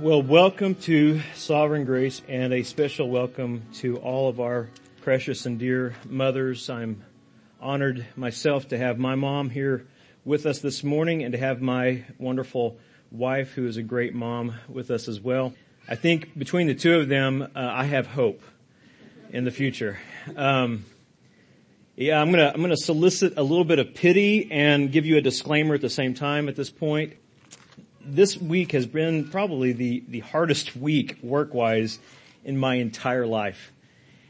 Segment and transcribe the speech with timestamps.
[0.00, 4.68] Well, welcome to Sovereign Grace and a special welcome to all of our
[5.02, 6.68] precious and dear mothers.
[6.68, 7.04] I'm
[7.60, 9.86] honored myself to have my mom here
[10.24, 12.76] with us this morning and to have my wonderful
[13.12, 15.54] wife who is a great mom with us as well.
[15.88, 18.42] I think between the two of them, uh, I have hope
[19.30, 20.00] in the future.
[20.34, 20.86] Um,
[21.94, 25.20] yeah, I'm gonna I'm gonna solicit a little bit of pity and give you a
[25.20, 27.12] disclaimer at the same time at this point
[28.06, 31.98] this week has been probably the, the hardest week work-wise
[32.44, 33.72] in my entire life.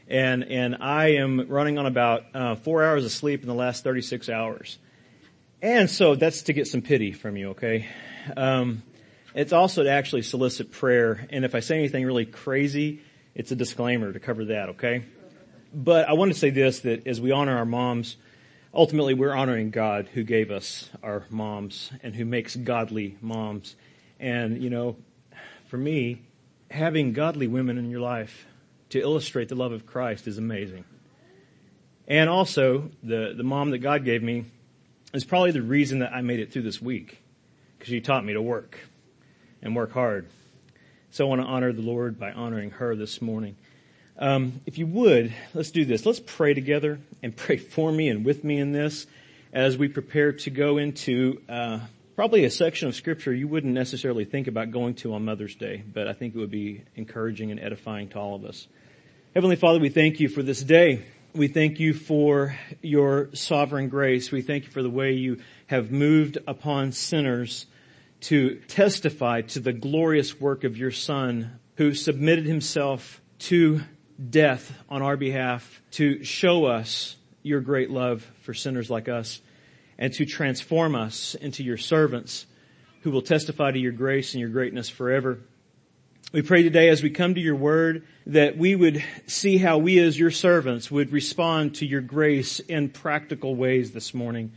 [0.08, 3.84] And, and I am running on about uh, four hours of sleep in the last
[3.84, 4.78] 36 hours.
[5.62, 7.86] And so that's to get some pity from you, okay?
[8.36, 8.82] Um,
[9.34, 11.26] it's also to actually solicit prayer.
[11.30, 13.00] And if I say anything really crazy,
[13.34, 15.04] it's a disclaimer to cover that, okay?
[15.72, 18.16] But I want to say this, that as we honor our moms,
[18.74, 23.76] ultimately we're honoring God who gave us our moms and who makes godly moms.
[24.18, 24.96] And, you know,
[25.68, 26.22] for me,
[26.70, 28.46] having godly women in your life
[28.90, 30.84] to illustrate the love of Christ is amazing.
[32.06, 34.44] And also, the, the mom that God gave me
[35.12, 37.22] is probably the reason that I made it through this week.
[37.78, 38.78] Because she taught me to work
[39.62, 40.28] and work hard.
[41.10, 43.56] So I want to honor the Lord by honoring her this morning.
[44.18, 46.06] Um, if you would, let's do this.
[46.06, 49.06] Let's pray together and pray for me and with me in this
[49.52, 51.80] as we prepare to go into uh,
[52.16, 55.82] probably a section of scripture you wouldn't necessarily think about going to on Mother's Day,
[55.92, 58.68] but I think it would be encouraging and edifying to all of us.
[59.34, 61.04] Heavenly Father, we thank you for this day.
[61.34, 64.30] We thank you for your sovereign grace.
[64.30, 67.66] We thank you for the way you have moved upon sinners
[68.22, 73.80] to testify to the glorious work of your Son who submitted himself to
[74.30, 79.40] death on our behalf to show us your great love for sinners like us
[79.98, 82.46] and to transform us into your servants
[83.02, 85.40] who will testify to your grace and your greatness forever.
[86.32, 90.00] We pray today as we come to your word that we would see how we
[90.00, 94.52] as your servants would respond to your grace in practical ways this morning.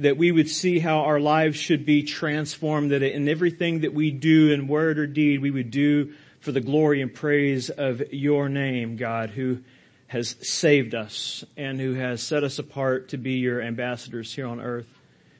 [0.00, 4.10] That we would see how our lives should be transformed, that in everything that we
[4.10, 8.48] do in word or deed, we would do for the glory and praise of your
[8.48, 9.60] name, God, who
[10.06, 14.60] has saved us and who has set us apart to be your ambassadors here on
[14.60, 14.86] earth.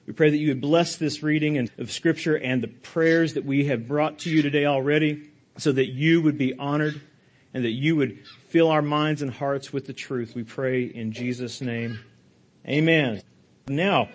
[0.07, 3.67] We pray that you would bless this reading of scripture and the prayers that we
[3.67, 7.01] have brought to you today already so that you would be honored
[7.55, 10.35] and that you would fill our minds and hearts with the truth.
[10.35, 11.99] We pray in Jesus name.
[12.67, 13.23] Amen.
[13.69, 14.09] Now,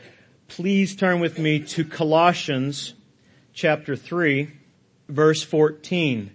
[0.47, 2.93] please turn with me to Colossians
[3.53, 4.51] chapter 3
[5.09, 6.31] verse 14.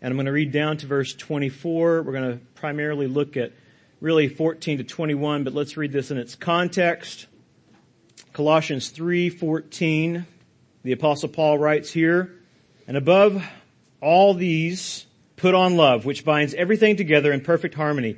[0.00, 2.02] And I'm going to read down to verse 24.
[2.02, 3.52] We're going to primarily look at
[4.00, 7.26] really 14 to 21, but let's read this in its context.
[8.32, 10.26] Colossians 3:14.
[10.82, 12.34] The apostle Paul writes here,
[12.86, 13.44] and above
[14.00, 18.16] all these put on love, which binds everything together in perfect harmony.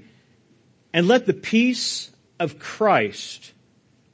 [0.92, 2.10] And let the peace
[2.40, 3.52] of Christ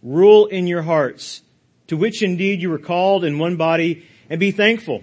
[0.03, 1.43] rule in your hearts,
[1.87, 5.03] to which indeed you were called in one body, and be thankful.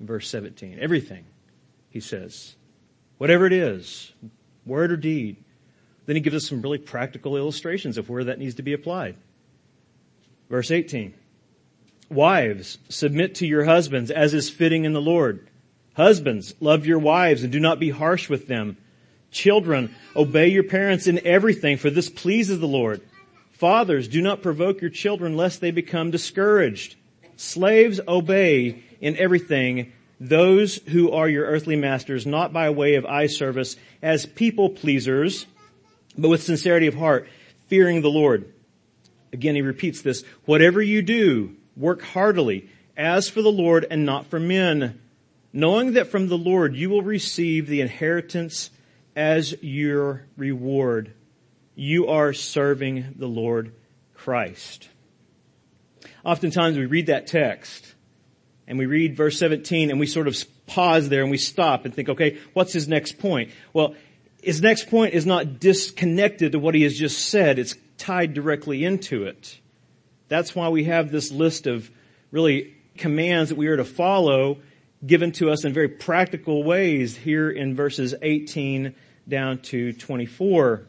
[0.00, 0.78] Verse 17.
[0.80, 1.24] Everything,
[1.90, 2.54] he says.
[3.18, 4.12] Whatever it is,
[4.64, 5.36] word or deed.
[6.06, 9.16] Then he gives us some really practical illustrations of where that needs to be applied.
[10.48, 11.14] Verse 18.
[12.10, 15.46] Wives, submit to your husbands as is fitting in the Lord.
[15.94, 18.78] Husbands, love your wives and do not be harsh with them.
[19.30, 23.02] Children, obey your parents in everything, for this pleases the Lord.
[23.50, 26.94] Fathers, do not provoke your children lest they become discouraged.
[27.36, 33.26] Slaves, obey in everything those who are your earthly masters, not by way of eye
[33.26, 35.46] service as people pleasers,
[36.16, 37.28] but with sincerity of heart,
[37.68, 38.52] fearing the Lord.
[39.32, 40.24] Again, he repeats this.
[40.44, 45.00] Whatever you do, work heartily, as for the Lord and not for men,
[45.52, 48.70] knowing that from the Lord you will receive the inheritance
[49.14, 51.12] as your reward.
[51.76, 53.72] You are serving the Lord
[54.14, 54.88] Christ.
[56.24, 57.94] Oftentimes we read that text
[58.68, 60.36] and we read verse 17 and we sort of
[60.66, 63.50] pause there and we stop and think, okay, what's his next point?
[63.72, 63.94] Well,
[64.42, 67.58] his next point is not disconnected to what he has just said.
[67.58, 69.58] It's tied directly into it.
[70.28, 71.90] That's why we have this list of
[72.30, 74.58] really commands that we are to follow
[75.04, 78.94] given to us in very practical ways here in verses 18
[79.26, 80.82] down to 24.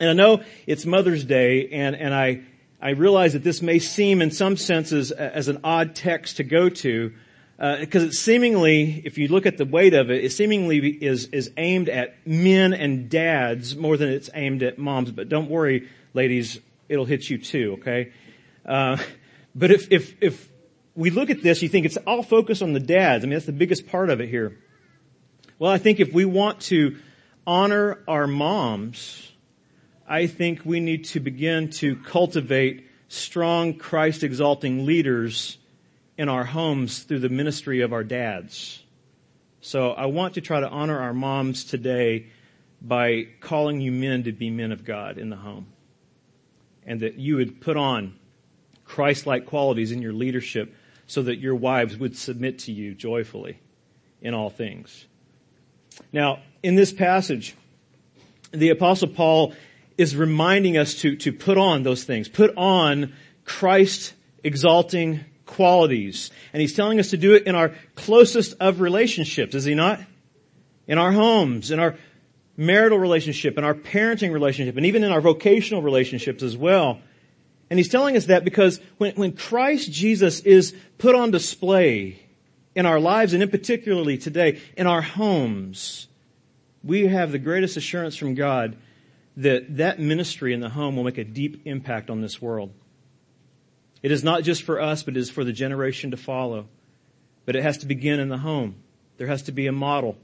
[0.00, 2.42] And I know it's Mother's Day and, and I,
[2.82, 6.68] I realize that this may seem in some senses as an odd text to go
[6.68, 7.12] to,
[7.58, 11.26] because uh, it seemingly, if you look at the weight of it, it seemingly is,
[11.26, 15.10] is aimed at men and dads more than it's aimed at moms.
[15.10, 18.12] But don't worry, ladies, it'll hit you too, okay?
[18.64, 18.96] Uh,
[19.54, 20.48] but if, if, if
[20.94, 23.24] we look at this, you think it's all focused on the dads.
[23.24, 24.58] I mean, that's the biggest part of it here.
[25.58, 26.96] Well, I think if we want to
[27.46, 29.29] honor our moms,
[30.10, 35.56] I think we need to begin to cultivate strong Christ exalting leaders
[36.18, 38.82] in our homes through the ministry of our dads.
[39.60, 42.26] So I want to try to honor our moms today
[42.82, 45.68] by calling you men to be men of God in the home.
[46.84, 48.16] And that you would put on
[48.84, 50.74] Christ-like qualities in your leadership
[51.06, 53.60] so that your wives would submit to you joyfully
[54.20, 55.06] in all things.
[56.12, 57.54] Now, in this passage,
[58.50, 59.54] the apostle Paul
[60.00, 62.26] is reminding us to, to put on those things.
[62.26, 63.12] Put on
[63.44, 66.30] Christ exalting qualities.
[66.54, 70.00] And he's telling us to do it in our closest of relationships, is he not?
[70.86, 71.96] In our homes, in our
[72.56, 76.98] marital relationship, in our parenting relationship, and even in our vocational relationships as well.
[77.68, 82.22] And he's telling us that because when, when Christ Jesus is put on display
[82.74, 86.08] in our lives, and in particularly today, in our homes,
[86.82, 88.78] we have the greatest assurance from God
[89.40, 92.72] that that ministry in the home will make a deep impact on this world.
[94.02, 96.68] It is not just for us, but it is for the generation to follow.
[97.46, 98.76] But it has to begin in the home.
[99.16, 100.16] There has to be a model.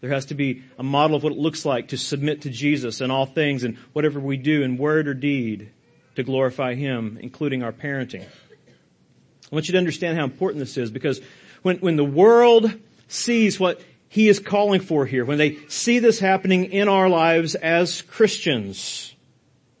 [0.00, 3.00] There has to be a model of what it looks like to submit to Jesus
[3.00, 5.70] in all things and whatever we do in word or deed
[6.16, 8.22] to glorify Him, including our parenting.
[8.24, 11.20] I want you to understand how important this is because
[11.62, 12.72] when, when the world
[13.06, 13.80] sees what
[14.12, 19.14] He is calling for here, when they see this happening in our lives as Christians,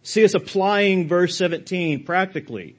[0.02, 2.74] see us applying verse 17 practically,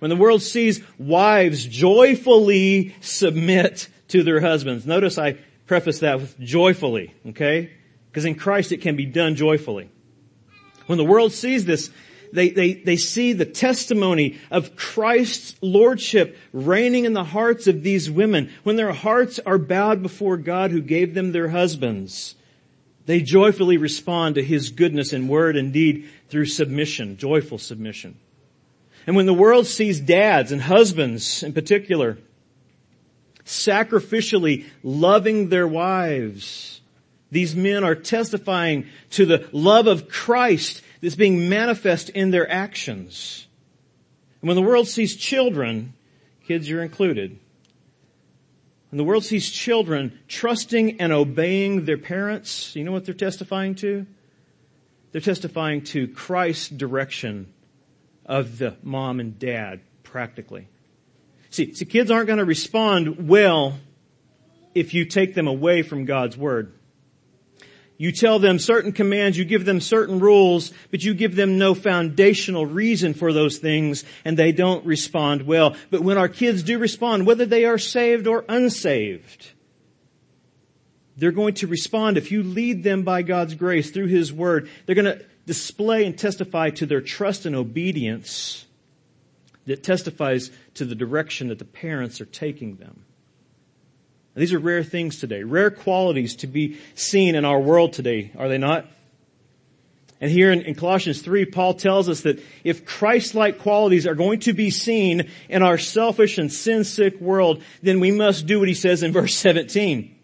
[0.00, 4.84] when the world sees wives joyfully submit to their husbands.
[4.84, 7.72] Notice I preface that with joyfully, okay?
[8.10, 9.88] Because in Christ it can be done joyfully.
[10.84, 11.88] When the world sees this,
[12.32, 18.10] they, they, they see the testimony of Christ's lordship reigning in the hearts of these
[18.10, 18.50] women.
[18.62, 22.34] When their hearts are bowed before God who gave them their husbands,
[23.06, 28.16] they joyfully respond to His goodness in word and deed through submission, joyful submission.
[29.06, 32.18] And when the world sees dads and husbands in particular
[33.44, 36.80] sacrificially loving their wives,
[37.32, 43.46] these men are testifying to the love of Christ that's being manifest in their actions.
[44.40, 45.94] And when the world sees children,
[46.46, 47.38] kids you're included,
[48.90, 53.76] when the world sees children trusting and obeying their parents, you know what they're testifying
[53.76, 54.06] to?
[55.12, 57.52] They're testifying to Christ's direction
[58.26, 60.68] of the mom and dad, practically.
[61.50, 63.78] See, see kids aren't going to respond well
[64.74, 66.72] if you take them away from God's Word.
[68.00, 71.74] You tell them certain commands, you give them certain rules, but you give them no
[71.74, 75.76] foundational reason for those things, and they don't respond well.
[75.90, 79.52] But when our kids do respond, whether they are saved or unsaved,
[81.18, 84.70] they're going to respond if you lead them by God's grace through His Word.
[84.86, 88.64] They're going to display and testify to their trust and obedience
[89.66, 93.04] that testifies to the direction that the parents are taking them.
[94.40, 98.48] These are rare things today, rare qualities to be seen in our world today, are
[98.48, 98.86] they not?
[100.20, 104.40] And here in, in Colossians 3, Paul tells us that if Christ-like qualities are going
[104.40, 108.74] to be seen in our selfish and sin-sick world, then we must do what he
[108.74, 110.14] says in verse 17.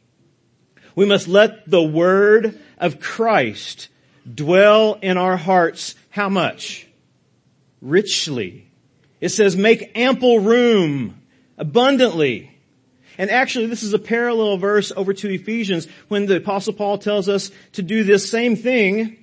[0.94, 3.88] We must let the word of Christ
[4.32, 6.87] dwell in our hearts how much?
[7.80, 8.70] Richly.
[9.20, 11.23] It says make ample room,
[11.56, 12.55] abundantly.
[13.18, 17.28] And actually this is a parallel verse over to Ephesians when the apostle Paul tells
[17.28, 19.16] us to do this same thing,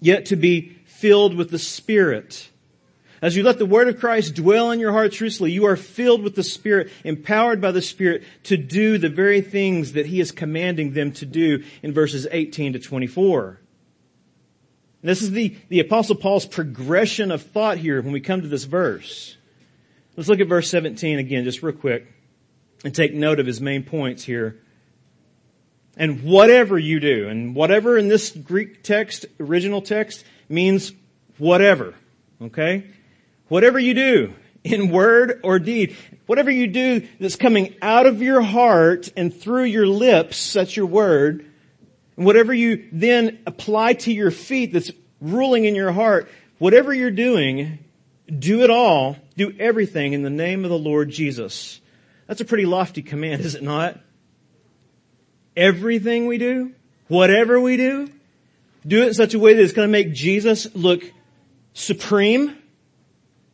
[0.00, 2.48] yet to be filled with the Spirit.
[3.22, 6.22] As you let the word of Christ dwell in your hearts richly, you are filled
[6.22, 10.30] with the Spirit, empowered by the Spirit to do the very things that He is
[10.30, 13.60] commanding them to do in verses 18 to 24.
[15.00, 18.48] And this is the, the apostle Paul's progression of thought here when we come to
[18.48, 19.36] this verse.
[20.16, 22.06] Let's look at verse 17 again, just real quick,
[22.84, 24.60] and take note of his main points here.
[25.96, 30.92] And whatever you do, and whatever in this Greek text, original text, means
[31.38, 31.94] whatever.
[32.40, 32.86] Okay?
[33.48, 35.96] Whatever you do in word or deed.
[36.26, 40.86] Whatever you do that's coming out of your heart and through your lips, that's your
[40.86, 41.44] word.
[42.16, 47.10] And whatever you then apply to your feet that's ruling in your heart, whatever you're
[47.10, 47.78] doing,
[48.38, 51.80] do it all, do everything in the name of the Lord Jesus.
[52.26, 53.98] That's a pretty lofty command, is it not?
[55.56, 56.72] Everything we do,
[57.08, 58.10] whatever we do,
[58.86, 61.02] do it in such a way that it's going to make Jesus look
[61.72, 62.56] supreme,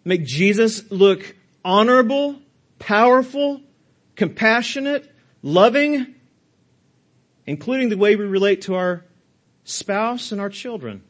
[0.05, 2.37] make Jesus look honorable,
[2.79, 3.61] powerful,
[4.17, 5.11] compassionate,
[5.43, 6.15] loving,
[7.47, 9.05] including the way we relate to our
[9.65, 11.03] spouse and our children.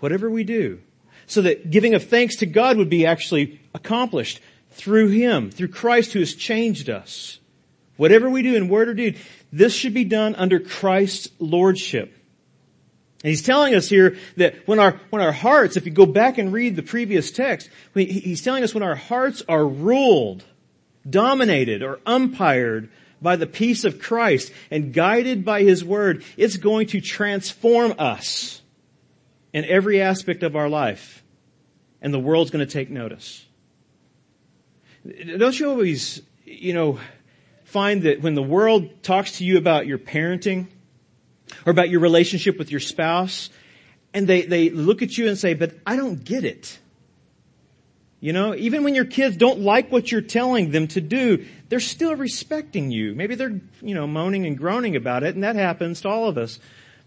[0.00, 0.80] Whatever we do.
[1.26, 4.40] So that giving of thanks to God would be actually accomplished
[4.70, 7.38] through Him, through Christ who has changed us.
[7.96, 9.18] Whatever we do in word or deed,
[9.52, 12.14] this should be done under Christ's Lordship.
[13.22, 16.38] And he's telling us here that when our, when our hearts, if you go back
[16.38, 20.42] and read the previous text, he's telling us when our hearts are ruled,
[21.08, 22.88] dominated, or umpired
[23.20, 28.62] by the peace of Christ and guided by His Word, it's going to transform us
[29.52, 31.22] in every aspect of our life.
[32.00, 33.44] And the world's going to take notice.
[35.38, 36.98] Don't you always, you know,
[37.64, 40.66] find that when the world talks to you about your parenting
[41.66, 43.50] or about your relationship with your spouse
[44.14, 46.78] and they, they look at you and say, but I don't get it.
[48.20, 51.80] You know, even when your kids don't like what you're telling them to do, they're
[51.80, 53.14] still respecting you.
[53.14, 56.36] Maybe they're, you know, moaning and groaning about it and that happens to all of
[56.36, 56.60] us.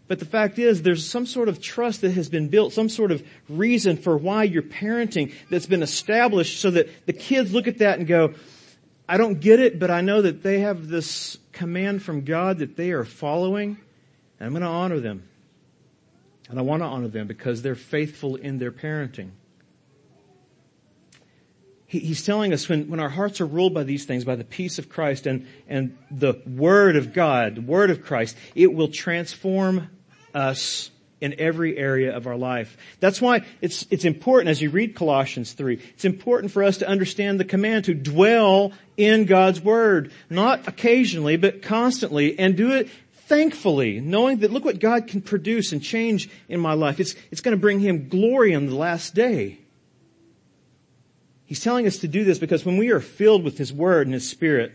[0.07, 3.11] But the fact is, there's some sort of trust that has been built, some sort
[3.11, 7.77] of reason for why you're parenting that's been established so that the kids look at
[7.77, 8.33] that and go,
[9.07, 12.75] I don't get it, but I know that they have this command from God that
[12.75, 13.77] they are following,
[14.39, 15.23] and I'm going to honor them.
[16.49, 19.31] And I want to honor them because they're faithful in their parenting.
[21.85, 24.43] He, he's telling us when, when our hearts are ruled by these things, by the
[24.43, 28.89] peace of Christ and, and the Word of God, the Word of Christ, it will
[28.89, 29.89] transform
[30.33, 30.91] us
[31.23, 32.75] in every area of our life.
[32.99, 36.87] That's why it's, it's important as you read Colossians 3, it's important for us to
[36.87, 40.11] understand the command to dwell in God's Word.
[40.29, 42.89] Not occasionally, but constantly, and do it
[43.27, 46.99] thankfully, knowing that look what God can produce and change in my life.
[46.99, 49.59] It's, it's going to bring Him glory on the last day.
[51.45, 54.13] He's telling us to do this because when we are filled with His Word and
[54.13, 54.73] His Spirit,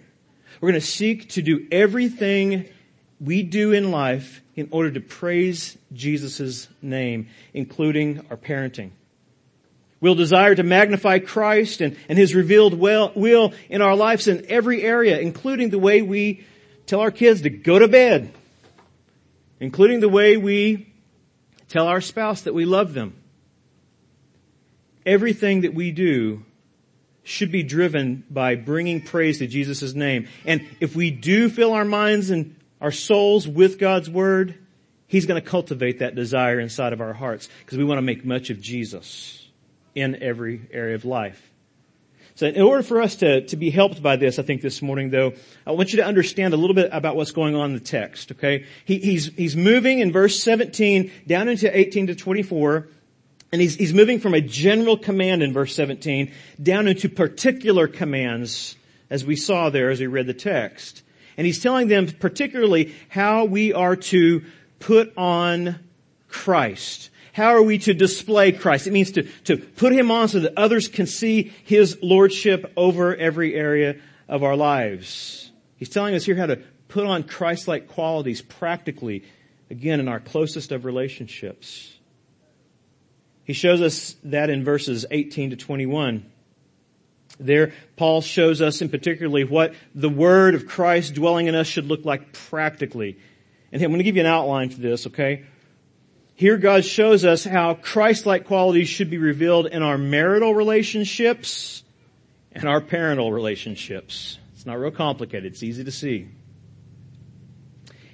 [0.60, 2.68] we're going to seek to do everything
[3.20, 8.90] we do in life in order to praise Jesus' name, including our parenting.
[10.00, 14.46] We'll desire to magnify Christ and, and His revealed will, will in our lives in
[14.48, 16.44] every area, including the way we
[16.86, 18.32] tell our kids to go to bed,
[19.58, 20.92] including the way we
[21.68, 23.14] tell our spouse that we love them.
[25.04, 26.44] Everything that we do
[27.24, 30.28] should be driven by bringing praise to Jesus' name.
[30.46, 34.54] And if we do fill our minds and our souls with God's Word,
[35.06, 38.24] He's going to cultivate that desire inside of our hearts because we want to make
[38.24, 39.48] much of Jesus
[39.94, 41.48] in every area of life.
[42.38, 45.10] So in order for us to, to be helped by this, I think this morning
[45.10, 45.32] though,
[45.66, 48.30] I want you to understand a little bit about what's going on in the text,
[48.30, 48.66] okay?
[48.84, 52.86] He, he's, he's moving in verse 17 down into 18 to 24,
[53.50, 56.30] and he's, he's moving from a general command in verse 17
[56.62, 58.76] down into particular commands
[59.10, 61.02] as we saw there as we read the text.
[61.38, 64.44] And he's telling them particularly how we are to
[64.80, 65.78] put on
[66.28, 67.10] Christ.
[67.32, 68.88] How are we to display Christ?
[68.88, 73.14] It means to, to put him on so that others can see his lordship over
[73.14, 75.52] every area of our lives.
[75.76, 76.56] He's telling us here how to
[76.88, 79.22] put on Christ-like qualities practically,
[79.70, 81.96] again, in our closest of relationships.
[83.44, 86.28] He shows us that in verses 18 to 21.
[87.40, 91.86] There, Paul shows us in particularly what the word of Christ dwelling in us should
[91.86, 93.18] look like practically.
[93.70, 95.44] And I'm going to give you an outline for this, okay?
[96.34, 101.82] Here God shows us how Christ-like qualities should be revealed in our marital relationships
[102.52, 104.38] and our parental relationships.
[104.54, 105.52] It's not real complicated.
[105.52, 106.28] It's easy to see.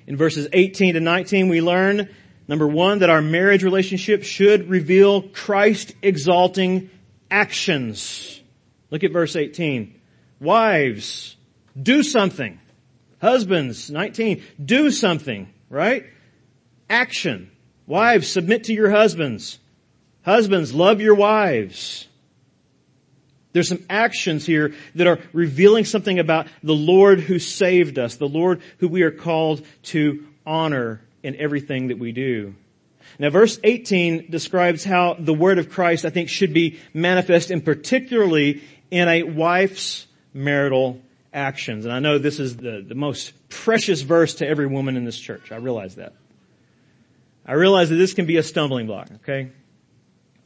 [0.06, 2.10] In verses 18 to 19, we learn,
[2.46, 6.90] number one, that our marriage relationship should reveal Christ exalting
[7.30, 8.42] actions.
[8.94, 9.92] Look at verse 18.
[10.38, 11.34] Wives,
[11.76, 12.60] do something.
[13.20, 16.04] Husbands, 19, do something, right?
[16.88, 17.50] Action.
[17.88, 19.58] Wives, submit to your husbands.
[20.22, 22.06] Husbands, love your wives.
[23.52, 28.28] There's some actions here that are revealing something about the Lord who saved us, the
[28.28, 32.54] Lord who we are called to honor in everything that we do.
[33.18, 37.64] Now verse 18 describes how the word of Christ, I think, should be manifest and
[37.64, 38.62] particularly
[38.94, 41.00] in a wife's marital
[41.32, 41.84] actions.
[41.84, 45.18] And I know this is the, the most precious verse to every woman in this
[45.18, 45.50] church.
[45.50, 46.12] I realize that.
[47.44, 49.50] I realize that this can be a stumbling block, okay?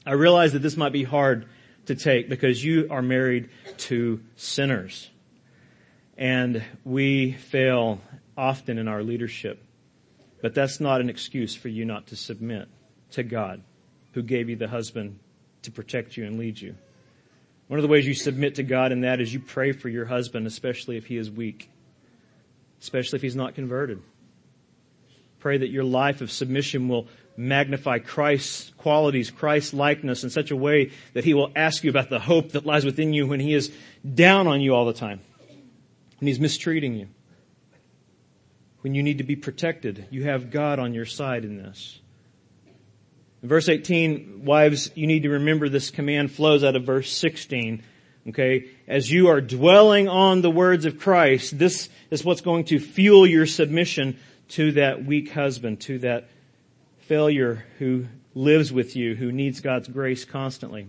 [0.06, 1.44] I realize that this might be hard
[1.86, 5.10] to take because you are married to sinners.
[6.16, 8.00] And we fail
[8.34, 9.62] often in our leadership.
[10.40, 12.66] But that's not an excuse for you not to submit
[13.10, 13.62] to God
[14.12, 15.18] who gave you the husband
[15.64, 16.76] to protect you and lead you.
[17.68, 20.06] One of the ways you submit to God in that is you pray for your
[20.06, 21.70] husband, especially if he is weak,
[22.80, 24.02] especially if he's not converted.
[25.38, 27.06] Pray that your life of submission will
[27.36, 32.10] magnify Christ's qualities, Christ's likeness in such a way that he will ask you about
[32.10, 33.70] the hope that lies within you when he is
[34.14, 35.20] down on you all the time,
[36.18, 37.06] when he's mistreating you,
[38.80, 40.06] when you need to be protected.
[40.10, 42.00] You have God on your side in this.
[43.42, 47.82] In verse 18, wives, you need to remember this command flows out of verse 16.
[48.28, 52.78] Okay, as you are dwelling on the words of Christ, this is what's going to
[52.78, 54.18] fuel your submission
[54.48, 56.28] to that weak husband, to that
[56.98, 60.88] failure who lives with you, who needs God's grace constantly.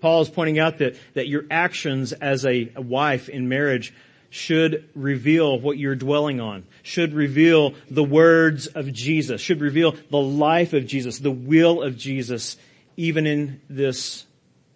[0.00, 3.92] Paul is pointing out that, that your actions as a, a wife in marriage
[4.34, 10.18] should reveal what you're dwelling on, should reveal the words of Jesus, should reveal the
[10.18, 12.56] life of Jesus, the will of Jesus,
[12.96, 14.26] even in this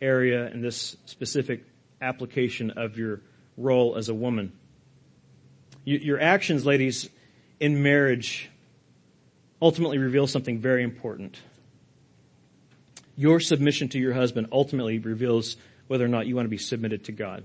[0.01, 1.65] area and this specific
[2.01, 3.21] application of your
[3.57, 4.53] role as a woman.
[5.85, 7.11] Your actions, ladies,
[7.59, 8.49] in marriage
[9.61, 11.37] ultimately reveal something very important.
[13.17, 15.57] Your submission to your husband ultimately reveals
[15.89, 17.43] whether or not you want to be submitted to God.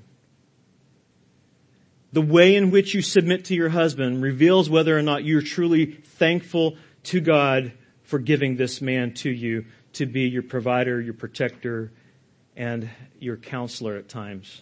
[2.14, 5.88] The way in which you submit to your husband reveals whether or not you're truly
[5.88, 7.74] thankful to God
[8.04, 11.92] for giving this man to you to be your provider, your protector,
[12.56, 12.88] and
[13.20, 14.62] your counselor at times.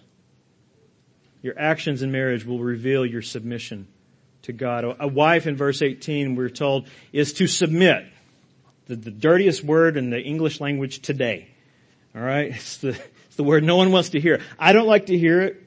[1.42, 3.88] Your actions in marriage will reveal your submission
[4.44, 4.96] to God.
[4.98, 8.06] A wife in verse 18, we're told, is to submit.
[8.86, 11.50] The, the dirtiest word in the English language today.
[12.16, 12.52] Alright?
[12.56, 12.90] It's the,
[13.28, 14.40] it's the word no one wants to hear.
[14.58, 15.62] I don't like to hear it.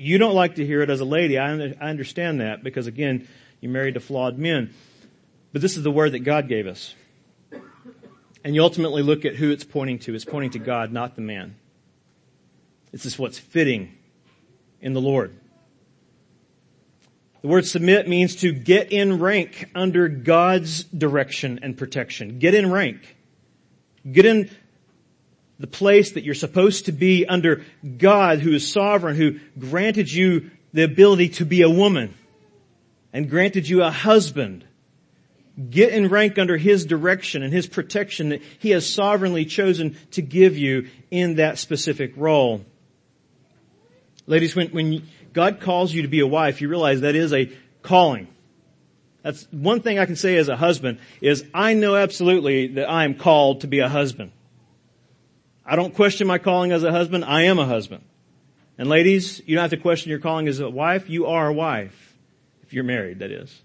[0.00, 1.38] You don't like to hear it as a lady.
[1.38, 3.28] I, I understand that because again,
[3.60, 4.72] you're married to flawed men.
[5.52, 6.94] But this is the word that God gave us.
[8.42, 10.14] And you ultimately look at who it's pointing to.
[10.14, 11.56] It's pointing to God, not the man.
[12.92, 13.94] This is what's fitting
[14.80, 15.36] in the Lord.
[17.42, 22.38] The word submit means to get in rank under God's direction and protection.
[22.38, 23.16] Get in rank.
[24.10, 24.50] Get in
[25.60, 27.62] the place that you're supposed to be under
[27.98, 32.14] God who is sovereign, who granted you the ability to be a woman
[33.12, 34.64] and granted you a husband.
[35.68, 40.22] Get in rank under His direction and His protection that He has sovereignly chosen to
[40.22, 42.64] give you in that specific role.
[44.26, 47.52] Ladies, when, when God calls you to be a wife, you realize that is a
[47.82, 48.28] calling.
[49.22, 53.04] That's one thing I can say as a husband is I know absolutely that I
[53.04, 54.32] am called to be a husband.
[55.64, 57.24] I don't question my calling as a husband.
[57.24, 58.04] I am a husband.
[58.78, 61.10] And ladies, you don't have to question your calling as a wife.
[61.10, 62.16] You are a wife.
[62.62, 63.60] If you're married, that is.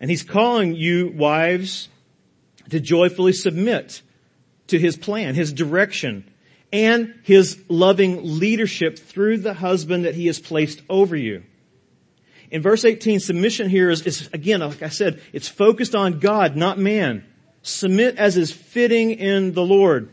[0.00, 1.88] And he's calling you wives
[2.70, 4.02] to joyfully submit
[4.68, 6.24] to his plan, his direction,
[6.72, 11.42] and his loving leadership through the husband that he has placed over you.
[12.50, 16.56] In verse 18, submission here is, is, again, like I said, it's focused on God,
[16.56, 17.24] not man.
[17.62, 20.10] Submit as is fitting in the Lord.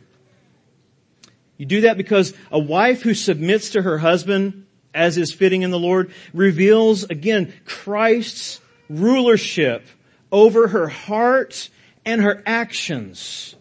[1.58, 5.72] You do that because a wife who submits to her husband as is fitting in
[5.72, 9.86] the Lord reveals again Christ's rulership
[10.32, 11.70] over her heart
[12.06, 13.56] and her actions.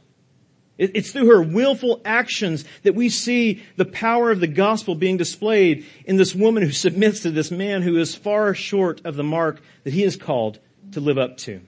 [0.79, 5.87] It's through her willful actions that we see the power of the gospel being displayed
[6.05, 9.63] in this woman who submits to this man who is far short of the mark
[9.85, 10.59] that he is called
[10.93, 11.63] to live up to.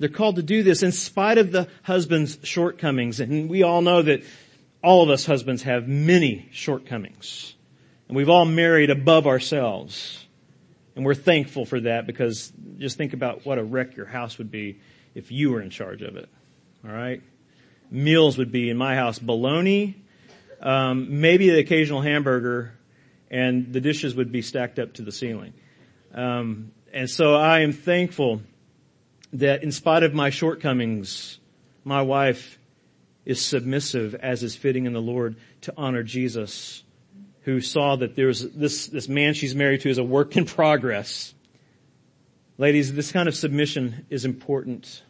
[0.00, 3.20] They're called to do this in spite of the husband's shortcomings.
[3.20, 4.22] And we all know that
[4.88, 7.54] all of us husbands have many shortcomings.
[8.08, 10.26] And we've all married above ourselves.
[10.96, 14.50] And we're thankful for that because just think about what a wreck your house would
[14.50, 14.80] be
[15.14, 16.30] if you were in charge of it.
[16.82, 17.22] All right?
[17.90, 19.94] Meals would be in my house bologna,
[20.62, 22.72] um, maybe the occasional hamburger,
[23.30, 25.52] and the dishes would be stacked up to the ceiling.
[26.14, 28.40] Um, and so I am thankful
[29.34, 31.40] that in spite of my shortcomings,
[31.84, 32.57] my wife
[33.28, 36.82] is submissive as is fitting in the Lord to honor Jesus,
[37.42, 40.46] who saw that there was this, this man she's married to is a work in
[40.46, 41.34] progress.
[42.56, 45.02] Ladies, this kind of submission is important.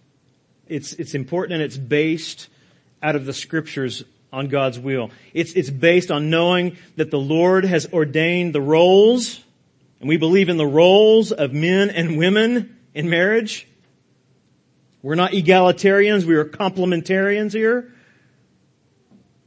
[0.66, 2.48] It's, it's important and it's based
[3.00, 4.02] out of the scriptures
[4.32, 5.12] on God's will.
[5.32, 9.40] It's, it's based on knowing that the Lord has ordained the roles,
[10.00, 13.68] and we believe in the roles of men and women in marriage.
[15.02, 17.92] We're not egalitarians, we are complementarians here.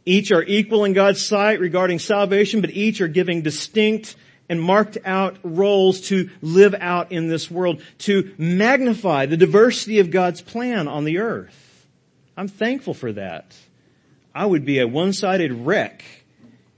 [0.05, 4.15] Each are equal in God's sight regarding salvation, but each are giving distinct
[4.49, 10.11] and marked out roles to live out in this world, to magnify the diversity of
[10.11, 11.87] God's plan on the earth.
[12.35, 13.55] I'm thankful for that.
[14.33, 16.03] I would be a one-sided wreck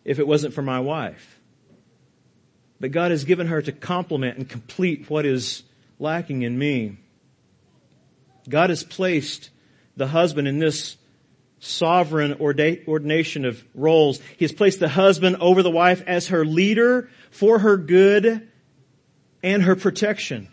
[0.03, 1.39] if it wasn't for my wife.
[2.79, 5.63] But God has given her to complement and complete what is
[5.99, 6.97] lacking in me.
[8.49, 9.49] God has placed
[9.95, 10.97] the husband in this
[11.63, 14.19] sovereign ordination of roles.
[14.37, 18.49] He has placed the husband over the wife as her leader for her good
[19.41, 20.49] and her protection.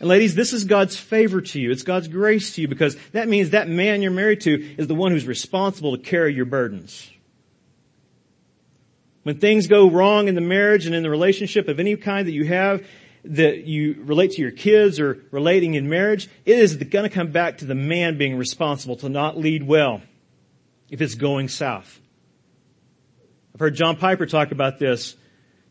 [0.00, 1.70] And ladies, this is God's favor to you.
[1.70, 4.94] It's God's grace to you because that means that man you're married to is the
[4.94, 7.10] one who's responsible to carry your burdens.
[9.22, 12.32] When things go wrong in the marriage and in the relationship of any kind that
[12.32, 12.84] you have,
[13.24, 17.30] that you relate to your kids or relating in marriage, it is going to come
[17.30, 20.00] back to the man being responsible to not lead well
[20.90, 22.00] if it's going south.
[23.54, 25.16] I've heard John Piper talk about this,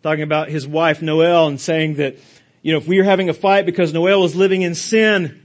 [0.01, 2.17] talking about his wife Noelle and saying that
[2.61, 5.41] you know, if we are having a fight because Noelle is living in sin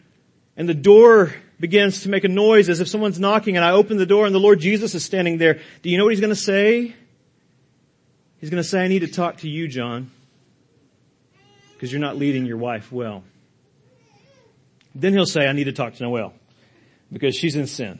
[0.57, 3.97] and the door begins to make a noise as if someone's knocking and I open
[3.97, 6.31] the door and the Lord Jesus is standing there, do you know what he's going
[6.31, 6.95] to say?
[8.39, 10.11] He's going to say, I need to talk to you, John,
[11.73, 13.23] because you're not leading your wife well.
[14.95, 16.35] Then he'll say, I need to talk to Noelle
[17.13, 17.99] because she's in sin.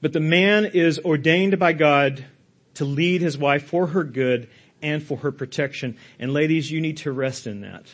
[0.00, 2.24] But the man is ordained by God
[2.74, 4.48] to lead his wife for her good
[4.80, 5.96] and for her protection.
[6.18, 7.86] And ladies, you need to rest in that.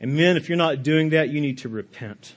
[0.00, 2.34] And men, if you're not doing that, you need to repent.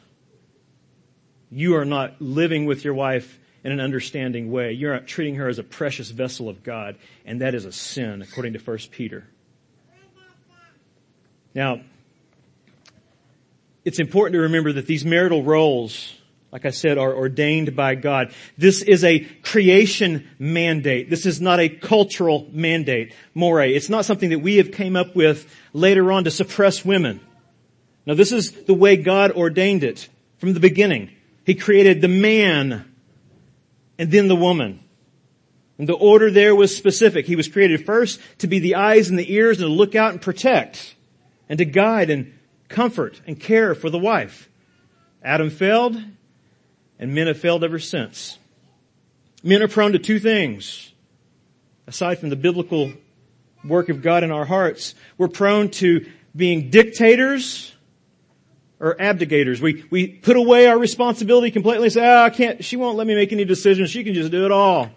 [1.50, 4.72] You are not living with your wife in an understanding way.
[4.74, 8.22] You're not treating her as a precious vessel of God, and that is a sin,
[8.22, 9.28] according to 1 Peter.
[11.54, 11.82] Now,
[13.86, 16.14] it's important to remember that these marital roles
[16.52, 18.34] like I said, are ordained by God.
[18.58, 21.10] This is a creation mandate.
[21.10, 23.14] This is not a cultural mandate.
[23.34, 27.22] More, it's not something that we have came up with later on to suppress women.
[28.06, 30.10] Now this is the way God ordained it
[30.40, 31.12] from the beginning.
[31.46, 32.94] He created the man
[33.98, 34.84] and then the woman.
[35.78, 37.26] And the order there was specific.
[37.26, 40.12] He was created first to be the eyes and the ears and to look out
[40.12, 40.96] and protect
[41.48, 42.34] and to guide and
[42.68, 44.50] comfort and care for the wife.
[45.24, 46.02] Adam failed
[47.02, 48.38] and men have failed ever since.
[49.44, 50.94] Men are prone to two things.
[51.88, 52.94] Aside from the biblical
[53.66, 57.74] work of God in our hearts, we're prone to being dictators
[58.80, 59.60] or abdicators.
[59.60, 63.08] We, we put away our responsibility completely and say, oh, I can't, she won't let
[63.08, 63.90] me make any decisions.
[63.90, 64.90] She can just do it all.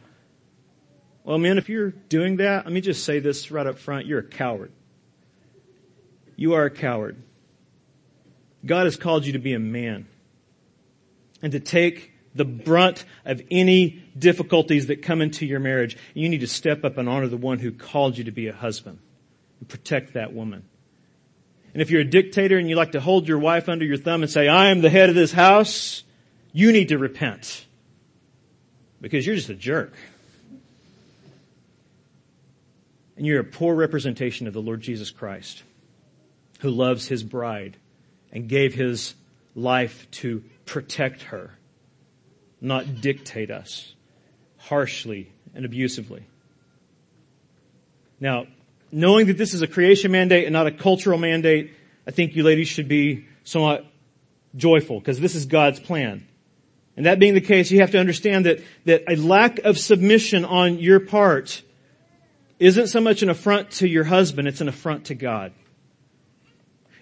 [1.24, 4.06] Well, men, if you're doing that, let me just say this right up front.
[4.06, 4.72] You're a coward.
[6.36, 7.16] You are a coward.
[8.64, 10.06] God has called you to be a man
[11.44, 15.98] and to take the brunt of any difficulties that come into your marriage.
[16.14, 18.52] You need to step up and honor the one who called you to be a
[18.54, 18.98] husband
[19.60, 20.64] and protect that woman.
[21.74, 24.22] And if you're a dictator and you like to hold your wife under your thumb
[24.22, 26.02] and say, I am the head of this house,
[26.50, 27.66] you need to repent.
[29.02, 29.92] Because you're just a jerk.
[33.18, 35.62] And you're a poor representation of the Lord Jesus Christ,
[36.60, 37.76] who loves his bride
[38.32, 39.14] and gave his
[39.54, 41.52] life to protect her,
[42.60, 43.94] not dictate us
[44.56, 46.24] harshly and abusively.
[48.20, 48.46] Now,
[48.90, 51.72] knowing that this is a creation mandate and not a cultural mandate,
[52.06, 53.84] I think you ladies should be somewhat
[54.56, 56.26] joyful because this is God's plan.
[56.96, 60.44] And that being the case, you have to understand that, that a lack of submission
[60.44, 61.62] on your part
[62.58, 65.52] isn't so much an affront to your husband, it's an affront to God.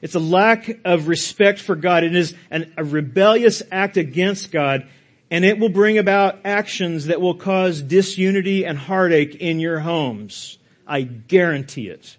[0.02, 2.02] It's a lack of respect for God.
[2.02, 4.88] It is an, a rebellious act against God,
[5.30, 10.58] and it will bring about actions that will cause disunity and heartache in your homes.
[10.86, 12.16] I guarantee it.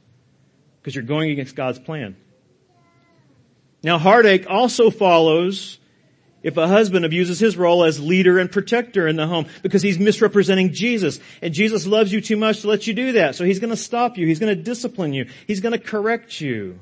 [0.81, 2.15] Because you're going against God's plan.
[3.83, 5.77] Now heartache also follows
[6.41, 9.99] if a husband abuses his role as leader and protector in the home because he's
[9.99, 11.19] misrepresenting Jesus.
[11.41, 13.35] And Jesus loves you too much to let you do that.
[13.35, 14.25] So he's going to stop you.
[14.25, 15.29] He's going to discipline you.
[15.47, 16.79] He's going to correct you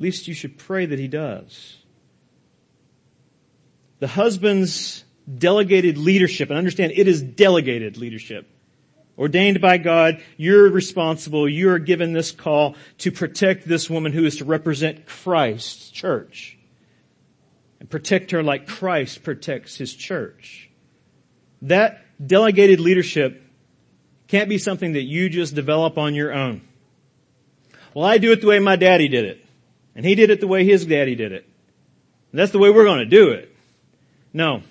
[0.00, 1.76] least you should pray that he does.
[3.98, 8.48] The husband's delegated leadership, and understand it is delegated leadership.
[9.18, 14.38] Ordained by God, you're responsible, you're given this call to protect this woman who is
[14.38, 16.56] to represent Christ's church.
[17.78, 20.70] And protect her like Christ protects his church.
[21.62, 23.42] That delegated leadership
[24.28, 26.62] can't be something that you just develop on your own.
[27.92, 29.44] Well, I do it the way my daddy did it.
[29.94, 31.44] And he did it the way his daddy did it.
[32.32, 33.54] And that's the way we're going to do it.
[34.32, 34.62] No.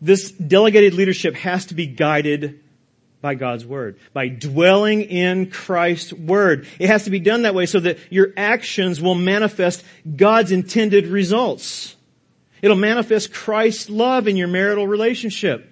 [0.00, 2.60] This delegated leadership has to be guided
[3.20, 6.66] by God's Word, by dwelling in Christ's Word.
[6.78, 9.84] It has to be done that way so that your actions will manifest
[10.16, 11.94] God's intended results.
[12.62, 15.68] It'll manifest Christ's love in your marital relationship.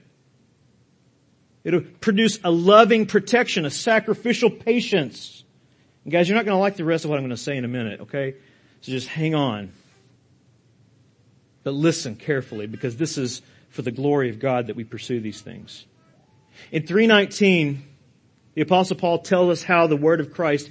[1.64, 5.39] It'll produce a loving protection, a sacrificial patience.
[6.04, 7.56] And guys, you're not going to like the rest of what I'm going to say
[7.56, 8.34] in a minute, okay?
[8.80, 9.72] So just hang on.
[11.62, 15.40] But listen carefully because this is for the glory of God that we pursue these
[15.40, 15.84] things.
[16.72, 17.86] In 319,
[18.54, 20.70] the apostle Paul tells us how the word of Christ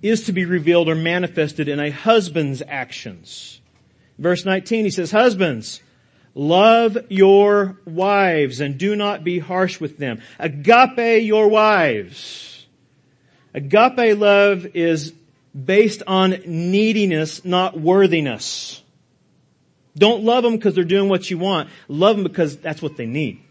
[0.00, 3.60] is to be revealed or manifested in a husband's actions.
[4.18, 5.82] Verse 19, he says, husbands,
[6.34, 10.20] love your wives and do not be harsh with them.
[10.38, 12.51] Agape your wives.
[13.54, 15.12] Agape love is
[15.54, 18.82] based on neediness, not worthiness.
[19.96, 21.68] Don't love them because they're doing what you want.
[21.88, 23.42] Love them because that's what they need.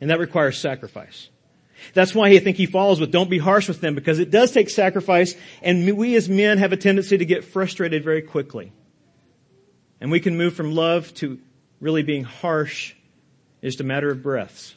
[0.00, 1.28] And that requires sacrifice.
[1.92, 4.52] That's why I think he follows with don't be harsh with them because it does
[4.52, 8.72] take sacrifice and we as men have a tendency to get frustrated very quickly.
[10.00, 11.38] And we can move from love to
[11.80, 12.94] really being harsh
[13.62, 14.74] just a matter of breaths.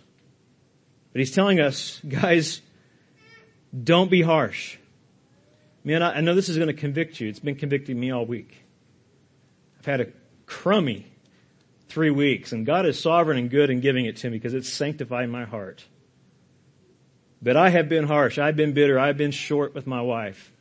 [1.13, 2.61] But he's telling us, guys,
[3.84, 4.77] don't be harsh.
[5.84, 7.29] Man, I know this is going to convict you.
[7.29, 8.63] It's been convicting me all week.
[9.79, 10.08] I've had a
[10.45, 11.05] crummy
[11.88, 14.69] three weeks, and God is sovereign and good in giving it to me because it's
[14.69, 15.86] sanctifying my heart.
[17.41, 18.38] But I have been harsh.
[18.38, 18.99] I've been bitter.
[18.99, 20.51] I've been short with my wife,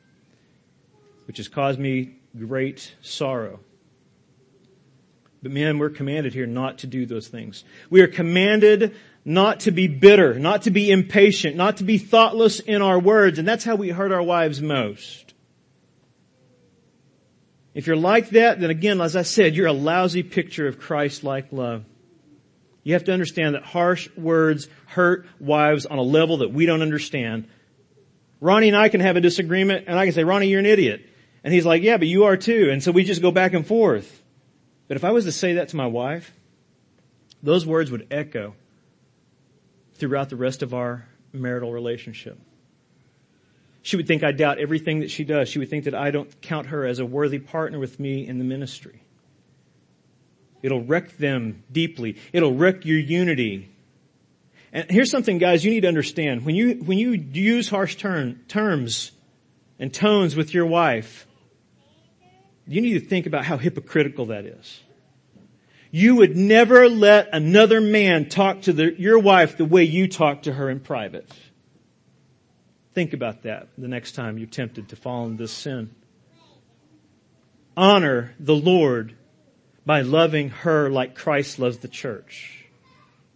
[1.27, 3.61] which has caused me great sorrow.
[5.43, 7.65] But man, we're commanded here not to do those things.
[7.91, 8.95] We are commanded
[9.29, 13.39] not to be bitter, not to be impatient, not to be thoughtless in our words,
[13.39, 15.35] and that's how we hurt our wives most.
[17.75, 21.53] If you're like that, then again, as I said, you're a lousy picture of Christ-like
[21.53, 21.85] love.
[22.85, 26.81] You have to understand that harsh words hurt wives on a level that we don't
[26.81, 27.49] understand.
[28.41, 31.07] Ronnie and I can have a disagreement and I can say, Ronnie, you're an idiot.
[31.45, 32.71] And he's like, yeah, but you are too.
[32.73, 34.23] And so we just go back and forth.
[34.87, 36.33] But if I was to say that to my wife,
[37.43, 38.55] those words would echo
[39.99, 42.39] throughout the rest of our marital relationship.
[43.83, 45.49] She would think I doubt everything that she does.
[45.49, 48.39] She would think that I don't count her as a worthy partner with me in
[48.39, 49.03] the ministry.
[50.63, 52.17] It'll wreck them deeply.
[52.33, 53.71] It'll wreck your unity.
[54.73, 56.45] And here's something guys you need to understand.
[56.45, 59.13] When you, when you use harsh term, terms
[59.79, 61.27] and tones with your wife,
[62.67, 64.81] you need to think about how hypocritical that is.
[65.91, 70.43] You would never let another man talk to the, your wife the way you talk
[70.43, 71.31] to her in private.
[72.95, 75.95] Think about that the next time you're tempted to fall in this sin.
[77.77, 79.15] Honor the Lord
[79.87, 82.65] by loving her like Christ loves the church.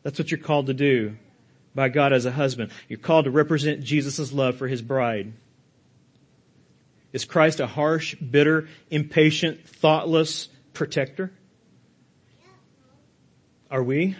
[0.02, 1.16] That's what you're called to do
[1.74, 2.72] by God as a husband.
[2.88, 5.32] You're called to represent Jesus' love for his bride.
[7.12, 11.32] Is Christ a harsh, bitter, impatient, thoughtless protector?
[13.72, 14.16] Are we?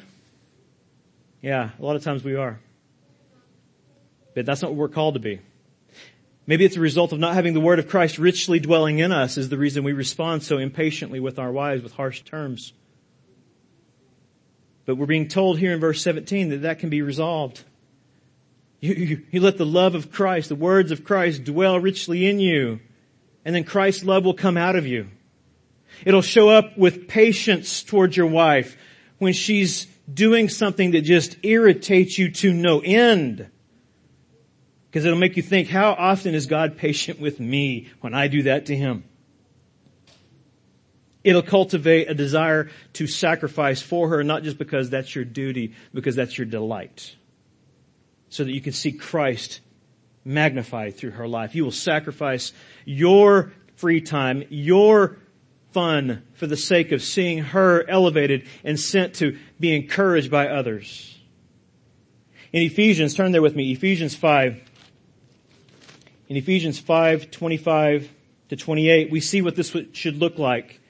[1.43, 2.59] Yeah, a lot of times we are.
[4.35, 5.41] But that's not what we're called to be.
[6.47, 9.37] Maybe it's a result of not having the word of Christ richly dwelling in us
[9.37, 12.73] is the reason we respond so impatiently with our wives with harsh terms.
[14.87, 17.63] But we're being told here in verse 17 that that can be resolved.
[18.81, 22.41] You, you, you, let the love of Christ, the words of Christ dwell richly in
[22.41, 22.81] you.
[23.45, 25.09] And then Christ's love will come out of you.
[26.07, 28.79] It'll show up with patience towards your wife
[29.23, 33.49] when she's doing something that just irritates you to no end.
[34.91, 38.43] Because it'll make you think, how often is God patient with me when I do
[38.43, 39.05] that to Him?
[41.23, 46.17] It'll cultivate a desire to sacrifice for her, not just because that's your duty, because
[46.17, 47.15] that's your delight.
[48.29, 49.61] So that you can see Christ
[50.25, 51.55] magnified through her life.
[51.55, 52.53] You will sacrifice
[52.85, 55.17] your free time, your
[55.73, 61.19] fun for the sake of seeing her elevated and sent to be encouraged by others.
[62.53, 64.71] In Ephesians, turn there with me, Ephesians 5
[66.33, 68.11] in Ephesians 5, 25
[68.49, 70.81] to 28, we see what this should look like.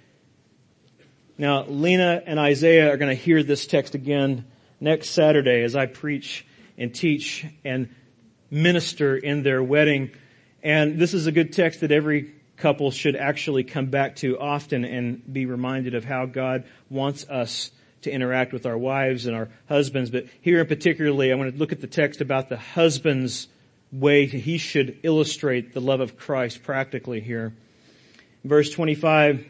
[1.36, 4.44] Now, Lena and Isaiah are going to hear this text again
[4.78, 6.46] next Saturday as I preach
[6.78, 7.92] and teach and
[8.52, 10.12] minister in their wedding.
[10.62, 14.84] And this is a good text that every couple should actually come back to often
[14.84, 17.72] and be reminded of how God wants us
[18.02, 21.58] to interact with our wives and our husbands, but here in particularly, I want to
[21.58, 23.48] look at the text about the husband's
[23.90, 27.52] way he should illustrate the love of Christ practically here.
[28.44, 29.44] Verse 25,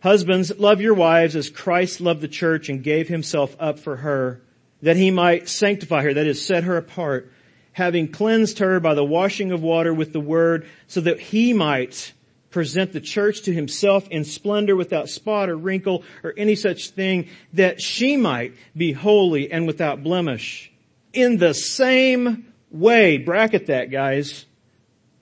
[0.00, 4.40] Husbands, love your wives as Christ loved the church and gave himself up for her,
[4.82, 7.32] that he might sanctify her, that is, set her apart,
[7.72, 12.12] having cleansed her by the washing of water with the word, so that he might
[12.52, 17.28] present the church to himself in splendor without spot or wrinkle or any such thing,
[17.54, 20.70] that she might be holy and without blemish.
[21.12, 24.46] In the same way, bracket that guys,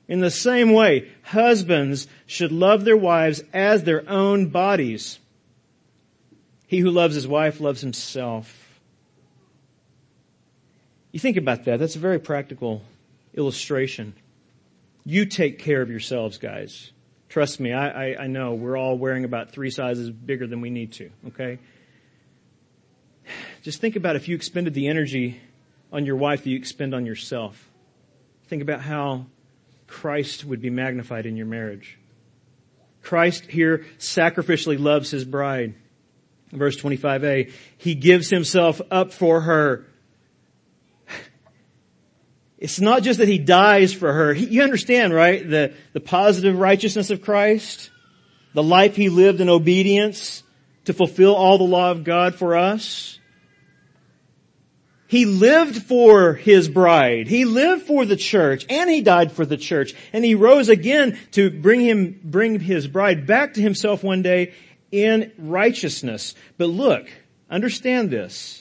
[0.09, 5.21] in the same way, husbands should love their wives as their own bodies.
[6.67, 8.81] He who loves his wife loves himself.
[11.13, 11.79] You think about that.
[11.79, 12.83] That's a very practical
[13.35, 14.15] illustration.
[15.05, 16.93] You take care of yourselves, guys.
[17.31, 20.69] Trust me, I, I, I, know we're all wearing about three sizes bigger than we
[20.69, 21.61] need to, okay?
[23.63, 25.41] Just think about if you expended the energy
[25.93, 27.71] on your wife that you expend on yourself.
[28.49, 29.27] Think about how
[29.87, 31.99] Christ would be magnified in your marriage.
[33.01, 35.75] Christ here sacrificially loves his bride.
[36.51, 39.87] Verse 25a, he gives himself up for her.
[42.61, 44.35] It's not just that he dies for her.
[44.35, 45.49] He, you understand, right?
[45.49, 47.91] The, the positive righteousness of Christ,
[48.53, 50.43] the life he lived in obedience
[50.85, 53.19] to fulfill all the law of God for us.
[55.09, 57.27] He lived for his bride.
[57.27, 61.19] He lived for the church and he died for the church and he rose again
[61.33, 64.55] to bring him, bring his bride back to himself one day
[64.93, 66.35] in righteousness.
[66.59, 67.09] But look,
[67.51, 68.60] understand this.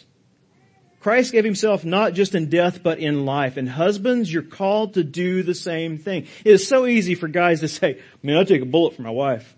[1.00, 3.56] Christ gave himself not just in death, but in life.
[3.56, 6.28] And husbands, you're called to do the same thing.
[6.44, 9.10] It is so easy for guys to say, man, I'll take a bullet for my
[9.10, 9.56] wife.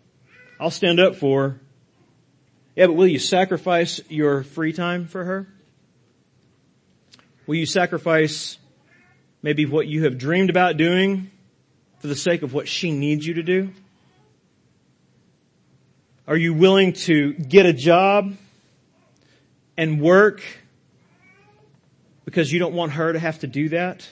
[0.59, 1.61] I'll stand up for her.
[2.75, 5.47] Yeah, but will you sacrifice your free time for her?
[7.47, 8.57] Will you sacrifice
[9.41, 11.31] maybe what you have dreamed about doing
[11.99, 13.73] for the sake of what she needs you to do?
[16.27, 18.35] Are you willing to get a job
[19.75, 20.43] and work
[22.25, 24.07] because you don't want her to have to do that?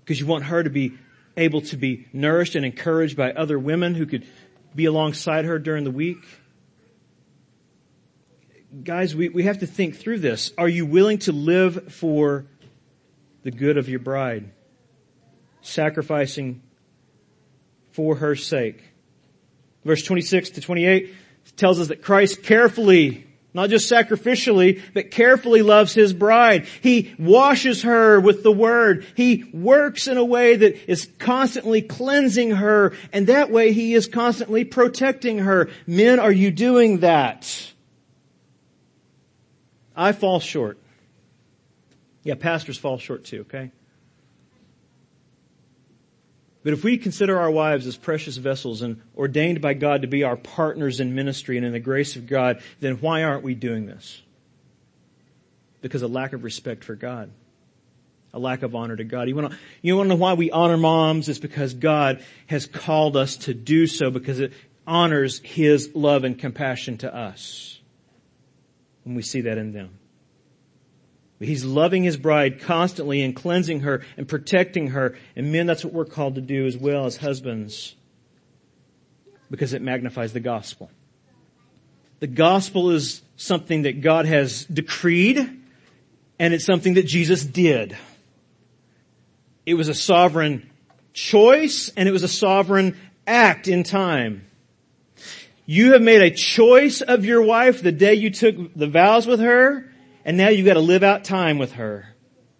[0.00, 0.94] Because you want her to be
[1.36, 4.26] able to be nourished and encouraged by other women who could
[4.74, 6.18] be alongside her during the week?
[8.82, 10.52] guys, we, we have to think through this.
[10.58, 12.46] Are you willing to live for
[13.42, 14.50] the good of your bride?
[15.62, 16.62] Sacrificing
[17.92, 18.82] for her sake.
[19.84, 21.14] Verse 26 to 28
[21.56, 23.25] tells us that Christ carefully,
[23.56, 26.66] not just sacrificially, but carefully loves his bride.
[26.82, 29.06] He washes her with the word.
[29.16, 34.08] He works in a way that is constantly cleansing her, and that way he is
[34.08, 35.70] constantly protecting her.
[35.86, 37.72] Men, are you doing that?
[39.96, 40.78] I fall short.
[42.24, 43.70] Yeah, pastors fall short too, okay?
[46.66, 50.24] But if we consider our wives as precious vessels and ordained by God to be
[50.24, 53.86] our partners in ministry and in the grace of God, then why aren't we doing
[53.86, 54.20] this?
[55.80, 57.30] Because of lack of respect for God.
[58.34, 59.28] A lack of honor to God.
[59.28, 61.28] You want to, you want to know why we honor moms?
[61.28, 64.52] It's because God has called us to do so because it
[64.88, 67.78] honors His love and compassion to us
[69.04, 70.00] when we see that in them.
[71.38, 75.16] He's loving his bride constantly and cleansing her and protecting her.
[75.34, 77.94] And men, that's what we're called to do as well as husbands.
[79.50, 80.90] Because it magnifies the gospel.
[82.20, 85.38] The gospel is something that God has decreed
[86.38, 87.96] and it's something that Jesus did.
[89.66, 90.70] It was a sovereign
[91.12, 92.96] choice and it was a sovereign
[93.26, 94.46] act in time.
[95.66, 99.40] You have made a choice of your wife the day you took the vows with
[99.40, 99.92] her,
[100.26, 102.04] and now you've got to live out time with her.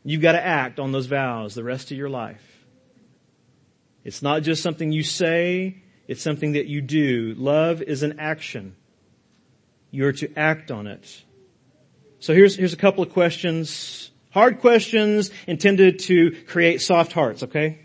[0.04, 2.64] You've got to act on those vows the rest of your life.
[4.04, 7.34] It's not just something you say, it's something that you do.
[7.36, 8.76] Love is an action.
[9.90, 11.24] You're to act on it.
[12.20, 14.12] So here's, here's a couple of questions.
[14.30, 17.80] Hard questions intended to create soft hearts, okay?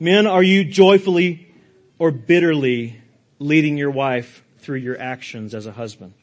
[0.00, 1.54] Men, are you joyfully
[2.00, 3.00] or bitterly
[3.38, 6.14] leading your wife through your actions as a husband?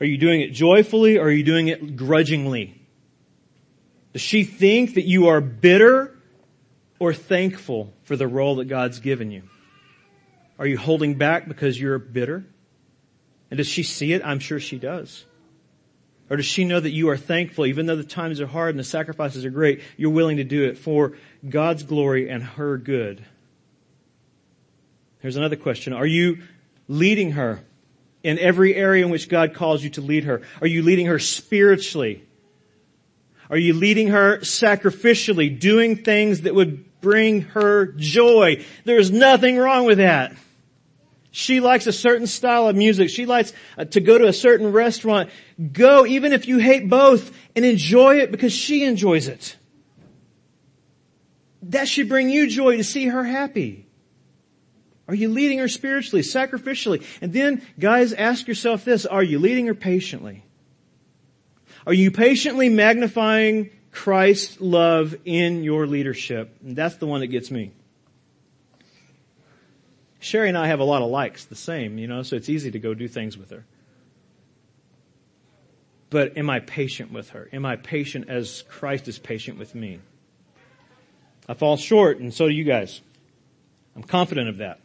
[0.00, 2.80] Are you doing it joyfully or are you doing it grudgingly?
[4.12, 6.16] Does she think that you are bitter
[6.98, 9.42] or thankful for the role that God's given you?
[10.58, 12.44] Are you holding back because you're bitter?
[13.50, 14.22] And does she see it?
[14.24, 15.24] I'm sure she does.
[16.30, 18.78] Or does she know that you are thankful, even though the times are hard and
[18.78, 21.12] the sacrifices are great, you're willing to do it for
[21.48, 23.24] God's glory and her good?
[25.20, 25.92] Here's another question.
[25.92, 26.42] Are you
[26.88, 27.62] leading her
[28.24, 30.42] in every area in which God calls you to lead her?
[30.60, 32.24] Are you leading her spiritually?
[33.50, 38.64] Are you leading her sacrificially, doing things that would bring her joy?
[38.84, 40.34] There's nothing wrong with that.
[41.30, 43.10] She likes a certain style of music.
[43.10, 45.30] She likes uh, to go to a certain restaurant.
[45.72, 49.56] Go, even if you hate both, and enjoy it because she enjoys it.
[51.64, 53.86] That should bring you joy to see her happy.
[55.06, 57.04] Are you leading her spiritually, sacrificially?
[57.20, 60.44] And then, guys, ask yourself this, are you leading her patiently?
[61.86, 66.56] Are you patiently magnifying Christ's love in your leadership?
[66.64, 67.72] And that's the one that gets me.
[70.20, 72.70] Sherry and I have a lot of likes, the same, you know, so it's easy
[72.70, 73.66] to go do things with her.
[76.08, 77.50] But am I patient with her?
[77.52, 80.00] Am I patient as Christ is patient with me?
[81.46, 83.02] I fall short, and so do you guys.
[83.94, 84.80] I'm confident of that.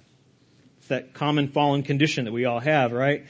[0.90, 3.26] That common fallen condition that we all have, right?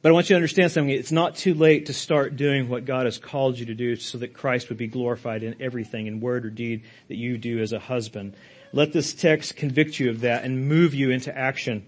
[0.00, 0.90] But I want you to understand something.
[0.90, 4.18] It's not too late to start doing what God has called you to do so
[4.18, 7.72] that Christ would be glorified in everything, in word or deed that you do as
[7.72, 8.36] a husband.
[8.72, 11.84] Let this text convict you of that and move you into action.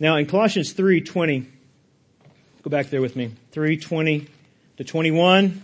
[0.00, 1.46] Now in Colossians 3:20,
[2.62, 3.30] go back there with me.
[3.52, 4.26] 3:20
[4.78, 5.62] to 21.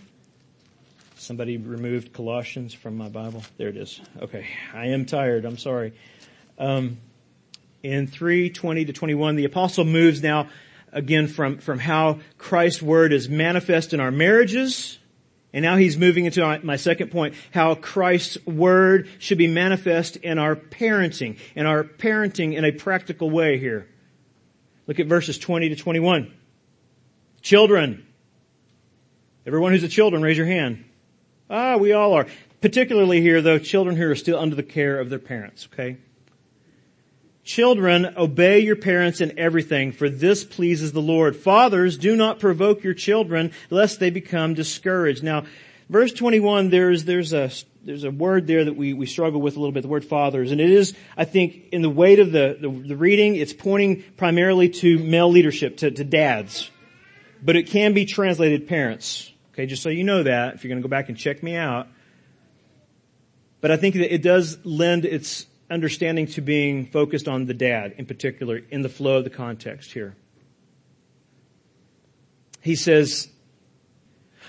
[1.17, 3.43] Somebody removed Colossians from my Bible.
[3.57, 3.99] There it is.
[4.21, 4.47] Okay.
[4.73, 5.45] I am tired.
[5.45, 5.93] I'm sorry.
[6.57, 6.97] Um,
[7.83, 10.47] in 3:20 to 21, the apostle moves now
[10.93, 14.97] again from, from how Christ's word is manifest in our marriages.
[15.51, 20.39] And now he's moving into my second point, how Christ's word should be manifest in
[20.39, 23.87] our parenting, in our parenting in a practical way here.
[24.87, 26.33] Look at verses 20 to 21.
[27.41, 28.05] Children.
[29.45, 30.85] Everyone who's a children, raise your hand.
[31.49, 32.25] Ah, we all are.
[32.61, 35.97] Particularly here, though, children who are still under the care of their parents, okay?
[37.43, 41.35] Children, obey your parents in everything, for this pleases the Lord.
[41.35, 45.23] Fathers, do not provoke your children, lest they become discouraged.
[45.23, 45.43] Now,
[45.89, 47.51] verse 21, there's, there's a,
[47.83, 50.53] there's a word there that we, we struggle with a little bit, the word fathers.
[50.53, 54.03] And it is, I think, in the weight of the, the, the reading, it's pointing
[54.15, 56.71] primarily to male leadership, to, to dads.
[57.41, 59.33] But it can be translated parents.
[59.53, 61.89] Okay, just so you know that, if you're to go back and check me out.
[63.59, 67.95] But I think that it does lend its understanding to being focused on the dad
[67.97, 70.15] in particular in the flow of the context here.
[72.61, 73.27] He says,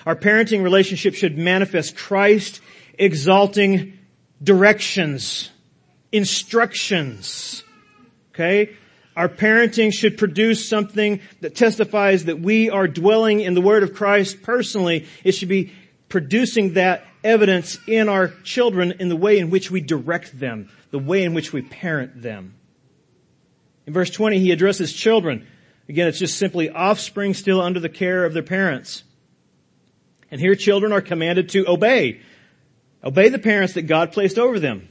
[0.06, 2.60] our parenting relationship should manifest Christ
[2.98, 3.98] exalting
[4.42, 5.50] directions,
[6.12, 7.64] instructions.
[8.34, 8.76] Okay?
[9.16, 13.94] Our parenting should produce something that testifies that we are dwelling in the Word of
[13.94, 15.06] Christ personally.
[15.24, 15.72] It should be
[16.08, 20.98] producing that evidence in our children in the way in which we direct them, the
[20.98, 22.54] way in which we parent them.
[23.86, 25.46] In verse 20, he addresses children.
[25.88, 29.02] Again, it's just simply offspring still under the care of their parents.
[30.30, 32.20] And here children are commanded to obey.
[33.02, 34.88] Obey the parents that God placed over them.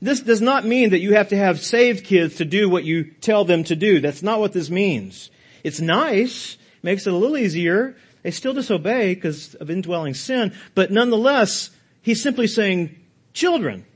[0.00, 3.04] This does not mean that you have to have saved kids to do what you
[3.04, 4.00] tell them to do.
[4.00, 5.30] That's not what this means.
[5.64, 7.96] It's nice, makes it a little easier,
[8.26, 11.70] they still disobey because of indwelling sin, but nonetheless,
[12.02, 12.96] he's simply saying,
[13.32, 13.86] children,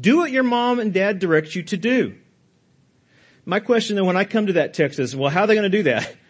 [0.00, 2.16] do what your mom and dad direct you to do.
[3.44, 5.70] My question then when I come to that text is, well, how are they going
[5.70, 6.12] to do that?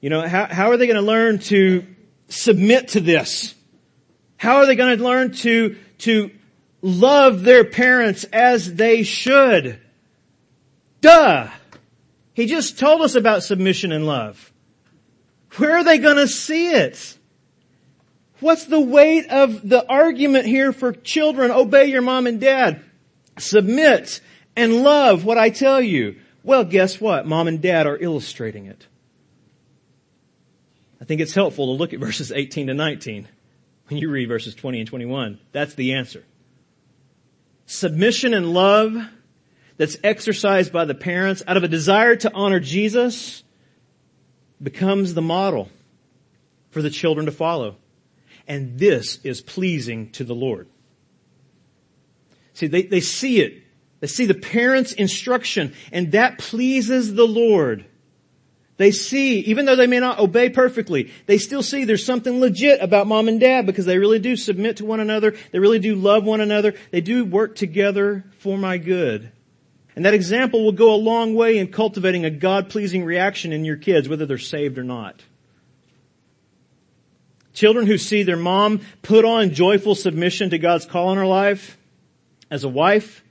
[0.00, 1.84] You know, how, how are they going to learn to
[2.28, 3.54] submit to this?
[4.36, 6.30] How are they going to learn to, to
[6.82, 9.80] love their parents as they should?
[11.00, 11.48] Duh!
[12.34, 14.52] He just told us about submission and love.
[15.56, 17.16] Where are they going to see it?
[18.40, 21.50] What's the weight of the argument here for children?
[21.50, 22.82] Obey your mom and dad.
[23.38, 24.20] Submit
[24.54, 26.16] and love what I tell you.
[26.42, 27.26] Well, guess what?
[27.26, 28.86] Mom and dad are illustrating it.
[31.00, 33.28] I think it's helpful to look at verses 18 to 19
[33.88, 35.38] when you read verses 20 and 21.
[35.52, 36.24] That's the answer.
[37.66, 38.96] Submission and love
[39.76, 43.42] that's exercised by the parents out of a desire to honor Jesus
[44.62, 45.68] becomes the model
[46.70, 47.76] for the children to follow.
[48.48, 50.68] And this is pleasing to the Lord.
[52.54, 53.62] See, they, they see it.
[54.00, 57.86] They see the parents' instruction and that pleases the Lord.
[58.76, 62.82] They see, even though they may not obey perfectly, they still see there's something legit
[62.82, 65.34] about mom and dad because they really do submit to one another.
[65.50, 66.74] They really do love one another.
[66.90, 69.32] They do work together for my good.
[69.96, 73.76] And that example will go a long way in cultivating a God-pleasing reaction in your
[73.76, 75.22] kids, whether they're saved or not.
[77.54, 81.78] Children who see their mom put on joyful submission to God's call in her life
[82.50, 83.24] as a wife,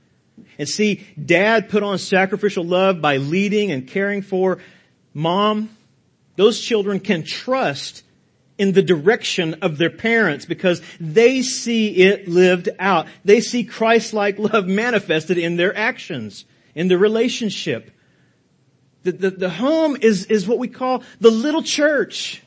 [0.58, 4.58] and see dad put on sacrificial love by leading and caring for
[5.14, 5.70] mom,
[6.34, 8.02] those children can trust
[8.58, 13.06] in the direction of their parents because they see it lived out.
[13.24, 16.44] They see Christ-like love manifested in their actions,
[16.76, 17.90] in the relationship.
[19.02, 22.42] The, the, the home is, is what we call the little church.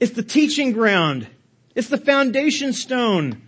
[0.00, 1.28] It's the teaching ground.
[1.76, 3.42] It's the foundation stone.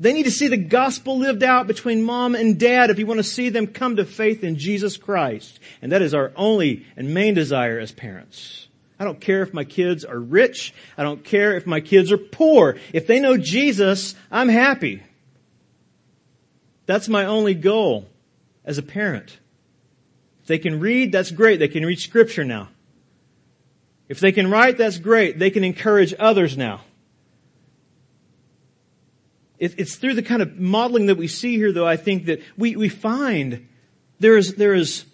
[0.00, 3.18] They need to see the gospel lived out between mom and dad if you want
[3.18, 5.60] to see them come to faith in Jesus Christ.
[5.82, 8.66] And that is our only and main desire as parents.
[8.98, 10.72] I don't care if my kids are rich.
[10.96, 12.78] I don't care if my kids are poor.
[12.94, 15.02] If they know Jesus, I'm happy.
[16.86, 18.09] That's my only goal
[18.64, 19.38] as a parent.
[20.42, 21.58] If they can read, that's great.
[21.58, 22.68] They can read scripture now.
[24.08, 25.38] If they can write, that's great.
[25.38, 26.80] They can encourage others now.
[29.58, 32.76] It's through the kind of modeling that we see here, though, I think that we,
[32.76, 33.68] we find
[34.18, 35.04] there is, there is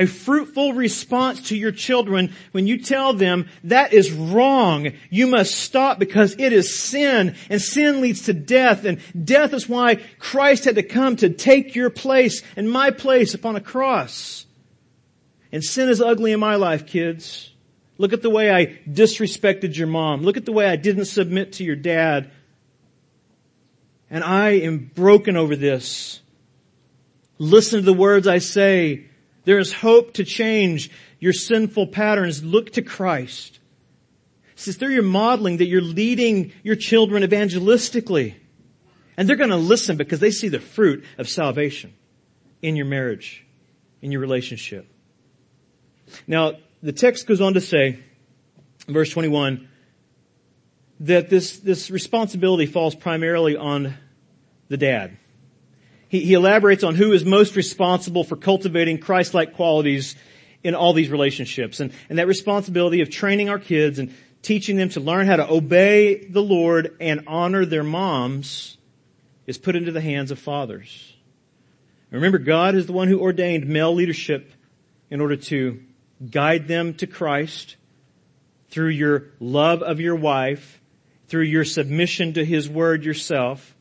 [0.00, 4.92] a fruitful response to your children when you tell them that is wrong.
[5.10, 9.68] You must stop because it is sin and sin leads to death and death is
[9.68, 14.46] why Christ had to come to take your place and my place upon a cross.
[15.52, 17.50] And sin is ugly in my life, kids.
[17.98, 20.22] Look at the way I disrespected your mom.
[20.22, 22.30] Look at the way I didn't submit to your dad.
[24.08, 26.22] And I am broken over this.
[27.36, 29.09] Listen to the words I say.
[29.44, 32.42] There is hope to change your sinful patterns.
[32.42, 33.58] Look to Christ.
[34.52, 38.34] It's through your modeling that you're leading your children evangelistically.
[39.16, 41.94] And they're going to listen because they see the fruit of salvation
[42.62, 43.46] in your marriage,
[44.02, 44.86] in your relationship.
[46.26, 47.98] Now, the text goes on to say,
[48.86, 49.68] verse 21,
[51.00, 53.94] that this, this responsibility falls primarily on
[54.68, 55.16] the dad.
[56.10, 60.16] He, he elaborates on who is most responsible for cultivating Christ-like qualities
[60.62, 61.80] in all these relationships.
[61.80, 65.50] And, and that responsibility of training our kids and teaching them to learn how to
[65.50, 68.76] obey the Lord and honor their moms
[69.46, 71.14] is put into the hands of fathers.
[72.10, 74.52] Remember, God is the one who ordained male leadership
[75.10, 75.80] in order to
[76.28, 77.76] guide them to Christ
[78.68, 80.80] through your love of your wife
[81.30, 83.76] through your submission to His Word yourself.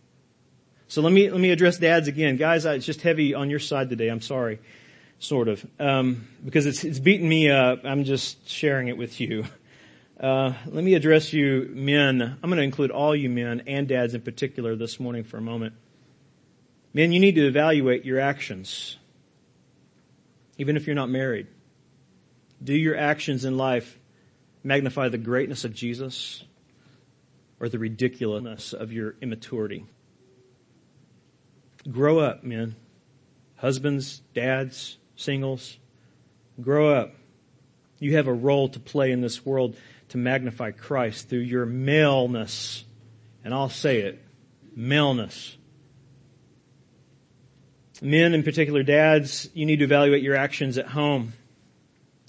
[0.89, 2.35] So let me, let me address dads again.
[2.35, 4.09] Guys, it's just heavy on your side today.
[4.09, 4.59] I'm sorry.
[5.19, 5.65] Sort of.
[5.79, 7.85] Um, because it's, it's beaten me up.
[7.85, 9.45] I'm just sharing it with you.
[10.19, 12.21] Uh, let me address you men.
[12.21, 15.41] I'm going to include all you men and dads in particular this morning for a
[15.41, 15.75] moment.
[16.93, 18.97] Men, you need to evaluate your actions.
[20.57, 21.47] Even if you're not married.
[22.61, 23.97] Do your actions in life
[24.61, 26.43] magnify the greatness of Jesus?
[27.59, 29.85] or the ridiculousness of your immaturity.
[31.91, 32.75] Grow up, men.
[33.55, 35.77] Husbands, dads, singles.
[36.61, 37.15] Grow up.
[37.99, 39.75] You have a role to play in this world
[40.09, 42.83] to magnify Christ through your maleness.
[43.43, 44.23] And I'll say it,
[44.75, 45.57] maleness.
[48.01, 51.33] Men, in particular dads, you need to evaluate your actions at home.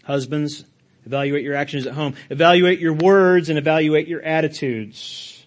[0.02, 0.64] Husbands,
[1.06, 2.14] Evaluate your actions at home.
[2.28, 5.39] Evaluate your words and evaluate your attitudes.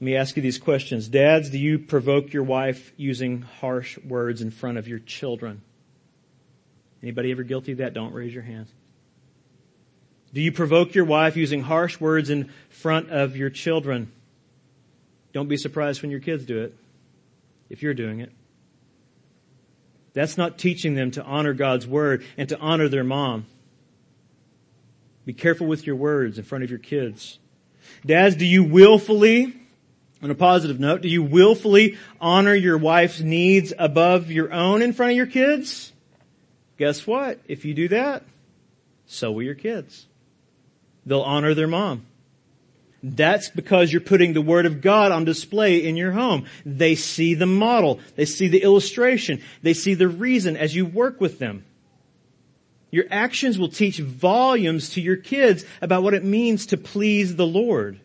[0.00, 1.08] Let me ask you these questions.
[1.08, 5.62] Dads, do you provoke your wife using harsh words in front of your children?
[7.02, 7.94] Anybody ever guilty of that?
[7.94, 8.66] Don't raise your hand.
[10.32, 14.10] Do you provoke your wife using harsh words in front of your children?
[15.32, 16.74] Don't be surprised when your kids do it,
[17.70, 18.32] if you're doing it.
[20.12, 23.46] That's not teaching them to honor God's word and to honor their mom.
[25.24, 27.38] Be careful with your words in front of your kids.
[28.04, 29.54] Dads, do you willfully,
[30.24, 34.94] on a positive note, do you willfully honor your wife's needs above your own in
[34.94, 35.92] front of your kids?
[36.78, 37.40] Guess what?
[37.46, 38.24] If you do that,
[39.04, 40.06] so will your kids.
[41.04, 42.06] They'll honor their mom.
[43.02, 46.46] That's because you're putting the Word of God on display in your home.
[46.64, 48.00] They see the model.
[48.16, 49.42] They see the illustration.
[49.60, 51.66] They see the reason as you work with them.
[52.90, 57.46] Your actions will teach volumes to your kids about what it means to please the
[57.46, 58.00] Lord.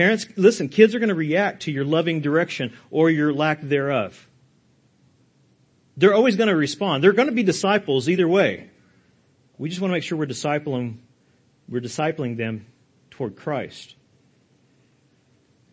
[0.00, 4.30] Parents, listen, kids are going to react to your loving direction or your lack thereof.
[5.98, 7.04] They're always going to respond.
[7.04, 8.70] They're going to be disciples either way.
[9.58, 11.00] We just want to make sure we're discipling,
[11.68, 12.64] we're discipling them
[13.10, 13.94] toward Christ.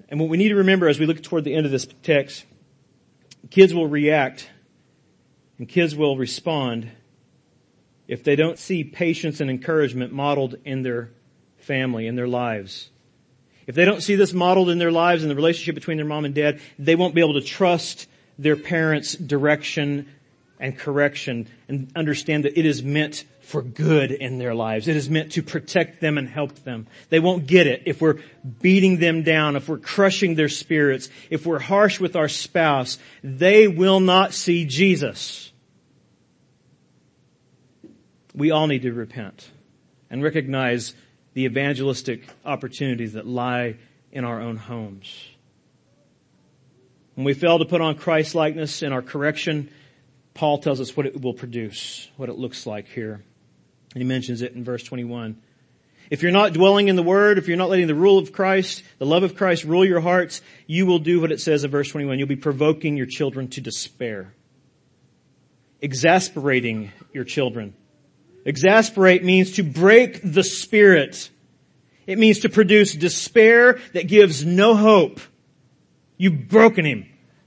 [0.10, 2.44] And what we need to remember as we look toward the end of this text,
[3.50, 4.50] kids will react
[5.58, 6.92] and kids will respond
[8.10, 11.12] if they don't see patience and encouragement modeled in their
[11.60, 12.90] family, in their lives.
[13.68, 16.26] If they don't see this modeled in their lives and the relationship between their mom
[16.26, 18.08] and dad, they won't be able to trust
[18.40, 20.08] their parents' direction
[20.60, 24.88] and correction and understand that it is meant for good in their lives.
[24.88, 26.88] It is meant to protect them and help them.
[27.10, 28.20] They won't get it if we're
[28.62, 32.98] beating them down, if we're crushing their spirits, if we're harsh with our spouse.
[33.24, 35.52] They will not see Jesus.
[38.34, 39.50] We all need to repent
[40.10, 40.94] and recognize
[41.38, 43.76] the evangelistic opportunities that lie
[44.12, 45.16] in our own homes.
[47.14, 49.70] When we fail to put on Christ likeness in our correction,
[50.34, 53.24] Paul tells us what it will produce, what it looks like here.
[53.94, 55.40] And he mentions it in verse 21.
[56.10, 58.82] If you're not dwelling in the Word, if you're not letting the rule of Christ,
[58.98, 61.90] the love of Christ rule your hearts, you will do what it says in verse
[61.90, 62.18] 21.
[62.18, 64.34] You'll be provoking your children to despair.
[65.84, 67.76] Exasperating your children.
[68.48, 71.30] Exasperate means to break the spirit.
[72.08, 75.20] It means to produce despair that gives no hope.
[76.16, 77.06] You've broken him.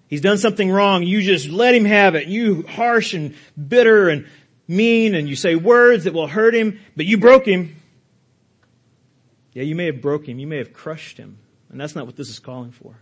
[0.09, 1.03] He's done something wrong.
[1.03, 2.27] You just let him have it.
[2.27, 4.27] You harsh and bitter and
[4.69, 7.77] mean and you say words that will hurt him, but you broke him.
[9.55, 10.39] Yeah, you may have broke him.
[10.39, 11.39] You may have crushed him.
[11.71, 12.95] And that's not what this is calling for.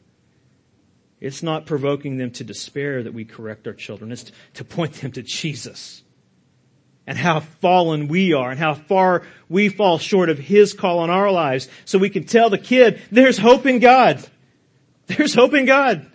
[1.21, 4.13] It's not provoking them to despair that we correct our children.
[4.13, 6.05] It's to point them to Jesus
[7.09, 11.09] and how fallen we are and how far we fall short of His call on
[11.09, 14.23] our lives so we can tell the kid, there's hope in God.
[15.07, 16.07] There's hope in God.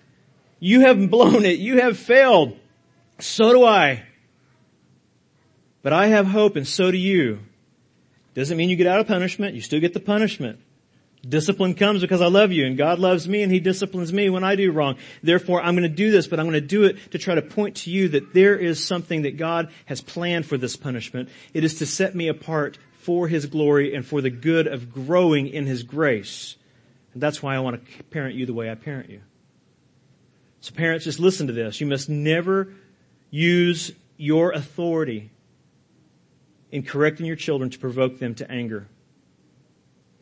[0.60, 1.58] You have blown it.
[1.58, 2.56] You have failed.
[3.18, 4.04] So do I.
[5.82, 7.40] But I have hope and so do you.
[8.36, 9.56] Doesn't mean you get out of punishment.
[9.56, 10.60] You still get the punishment.
[11.28, 14.44] Discipline comes because I love you and God loves me and He disciplines me when
[14.44, 14.98] I do wrong.
[15.22, 17.42] Therefore, I'm going to do this, but I'm going to do it to try to
[17.42, 21.30] point to you that there is something that God has planned for this punishment.
[21.54, 25.48] It is to set me apart for His glory and for the good of growing
[25.48, 26.58] in His grace.
[27.14, 29.22] And that's why I want to parent you the way I parent you.
[30.60, 31.80] So parents, just listen to this.
[31.80, 32.74] You must never
[33.30, 35.32] use your authority
[36.70, 38.88] in correcting your children to provoke them to anger.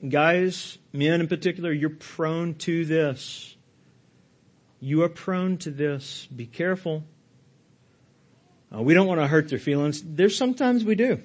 [0.07, 3.55] Guys, men in particular, you're prone to this.
[4.79, 6.27] You are prone to this.
[6.35, 7.03] Be careful.
[8.73, 10.01] Uh, we don't want to hurt their feelings.
[10.03, 11.21] There's sometimes we do.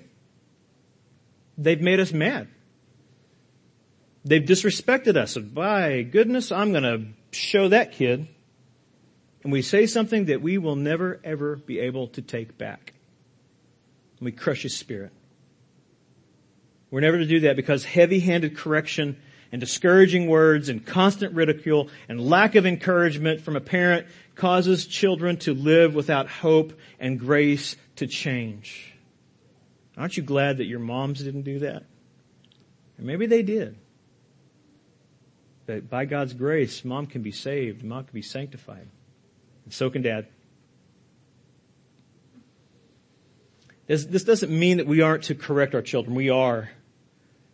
[1.57, 2.49] They've made us mad.
[4.24, 5.37] They've disrespected us.
[5.39, 8.29] By goodness, I'm going to show that kid.
[9.43, 12.93] And we say something that we will never ever be able to take back.
[14.20, 15.12] We crush his spirit.
[16.91, 19.16] We're never to do that because heavy-handed correction
[19.53, 25.37] and discouraging words and constant ridicule and lack of encouragement from a parent causes children
[25.39, 28.95] to live without hope and grace to change.
[29.97, 31.84] Aren't you glad that your moms didn't do that?
[32.99, 33.76] Maybe they did.
[35.66, 38.89] But by God's grace, mom can be saved, mom can be sanctified.
[39.64, 40.28] And so can dad.
[43.87, 46.14] This, this doesn't mean that we aren't to correct our children.
[46.14, 46.70] We are.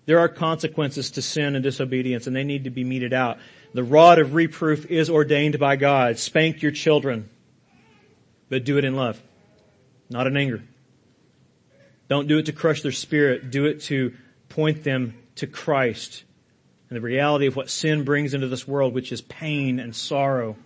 [0.07, 3.39] There are consequences to sin and disobedience and they need to be meted out.
[3.75, 6.19] The rod of reproof is ordained by God.
[6.19, 7.31] Spank your children,
[8.49, 9.23] but do it in love,
[10.11, 10.63] not in anger.
[12.09, 13.51] Don't do it to crush their spirit.
[13.51, 14.15] Do it to
[14.49, 16.25] point them to Christ
[16.93, 20.57] and the reality of what sin brings into this world, which is pain and sorrow.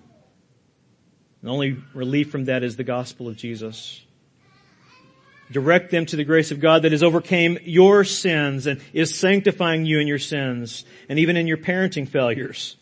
[1.41, 4.03] The only relief from that is the gospel of Jesus.
[5.51, 9.87] Direct them to the grace of God that has overcame your sins and is sanctifying
[9.87, 12.77] you in your sins and even in your parenting failures.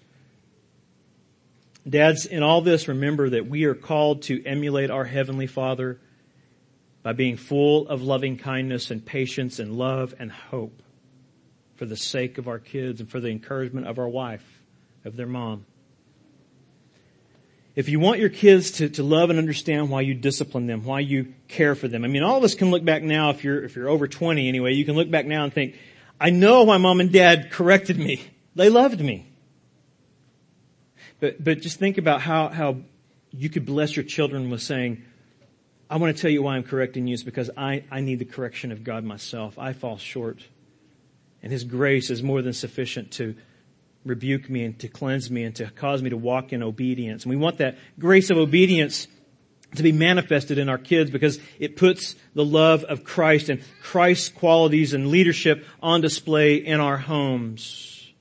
[1.86, 6.00] Dads, in all this, remember that we are called to emulate our Heavenly Father
[7.02, 10.82] by being full of loving kindness and patience and love and hope
[11.76, 14.62] for the sake of our kids and for the encouragement of our wife,
[15.04, 15.66] of their mom.
[17.74, 21.00] If you want your kids to, to love and understand why you discipline them, why
[21.00, 22.04] you care for them.
[22.04, 24.48] I mean, all of us can look back now, if you're, if you're over 20
[24.48, 25.76] anyway, you can look back now and think,
[26.20, 28.22] I know why mom and dad corrected me.
[28.54, 29.26] They loved me.
[31.18, 32.76] But, but just think about how, how
[33.32, 35.02] you could bless your children with saying,
[35.90, 38.24] I want to tell you why I'm correcting you is because I, I need the
[38.24, 39.58] correction of God myself.
[39.58, 40.38] I fall short.
[41.42, 43.34] And His grace is more than sufficient to,
[44.04, 47.24] rebuke me and to cleanse me and to cause me to walk in obedience.
[47.24, 49.08] And we want that grace of obedience
[49.76, 54.28] to be manifested in our kids because it puts the love of Christ and Christ's
[54.28, 58.12] qualities and leadership on display in our homes.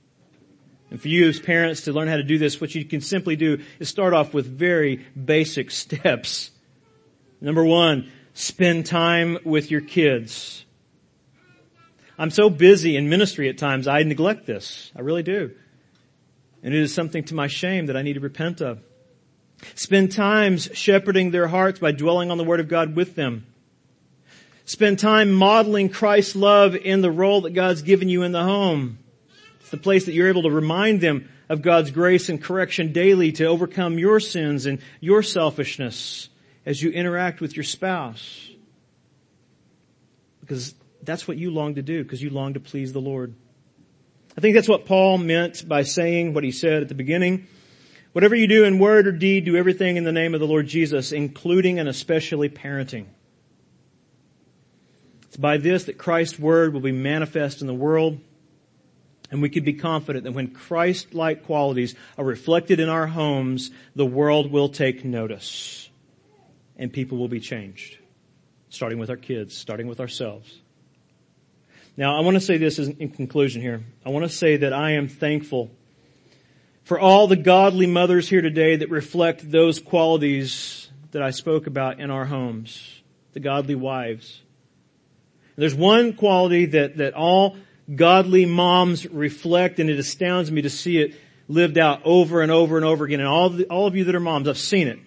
[0.90, 3.36] And for you as parents to learn how to do this, what you can simply
[3.36, 6.50] do is start off with very basic steps.
[7.40, 10.64] Number one, spend time with your kids.
[12.16, 14.92] I'm so busy in ministry at times, I neglect this.
[14.96, 15.52] I really do.
[16.64, 18.82] And it is something to my shame that I need to repent of.
[19.74, 23.46] Spend times shepherding their hearts by dwelling on the Word of God with them.
[24.64, 28.98] Spend time modeling Christ's love in the role that God's given you in the home.
[29.60, 33.30] It's the place that you're able to remind them of God's grace and correction daily
[33.32, 36.30] to overcome your sins and your selfishness
[36.64, 38.48] as you interact with your spouse.
[40.40, 43.34] Because that's what you long to do, because you long to please the Lord.
[44.36, 47.46] I think that's what Paul meant by saying what he said at the beginning.
[48.12, 50.66] Whatever you do in word or deed, do everything in the name of the Lord
[50.66, 53.06] Jesus, including and especially parenting.
[55.24, 58.20] It's by this that Christ's word will be manifest in the world
[59.30, 64.06] and we could be confident that when Christ-like qualities are reflected in our homes, the
[64.06, 65.90] world will take notice.
[66.76, 67.98] And people will be changed.
[68.68, 70.60] Starting with our kids, starting with ourselves.
[71.96, 73.84] Now, I want to say this in conclusion here.
[74.04, 75.70] I want to say that I am thankful
[76.82, 82.00] for all the godly mothers here today that reflect those qualities that I spoke about
[82.00, 83.00] in our homes.
[83.32, 84.42] The godly wives.
[85.56, 87.56] There's one quality that, that all
[87.94, 91.14] godly moms reflect and it astounds me to see it
[91.46, 93.20] lived out over and over and over again.
[93.20, 94.98] And all, the, all of you that are moms, I've seen it.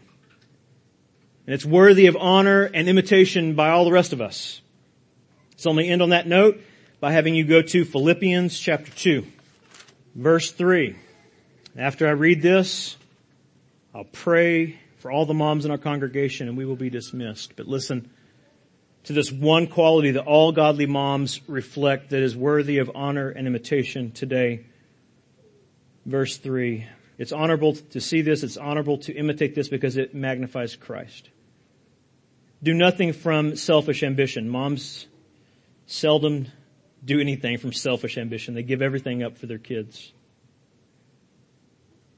[1.46, 4.62] And it's worthy of honor and imitation by all the rest of us.
[5.58, 6.62] So let me end on that note
[7.00, 9.26] by having you go to Philippians chapter 2,
[10.16, 10.96] verse 3.
[11.78, 12.98] After I read this,
[13.94, 17.56] I'll pray for all the moms in our congregation and we will be dismissed.
[17.56, 18.10] But listen,
[19.04, 23.48] to this one quality that all godly moms reflect that is worthy of honor and
[23.48, 24.66] imitation today.
[26.06, 26.88] Verse 3.
[27.20, 31.30] It's honorable to see this, it's honorable to imitate this because it magnifies Christ.
[32.64, 34.50] Do nothing from selfish ambition.
[34.50, 35.08] Moms
[35.86, 36.48] seldom
[37.04, 38.54] do anything from selfish ambition.
[38.54, 40.12] They give everything up for their kids.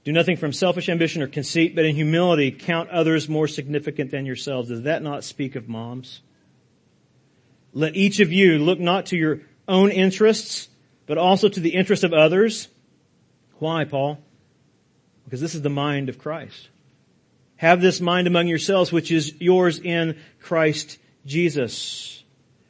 [0.03, 4.25] Do nothing from selfish ambition or conceit, but in humility count others more significant than
[4.25, 4.69] yourselves.
[4.69, 6.21] Does that not speak of moms?
[7.73, 10.69] Let each of you look not to your own interests,
[11.05, 12.69] but also to the interest of others.
[13.59, 14.19] Why, Paul?
[15.25, 16.69] Because this is the mind of Christ.
[17.57, 22.18] Have this mind among yourselves, which is yours in Christ Jesus,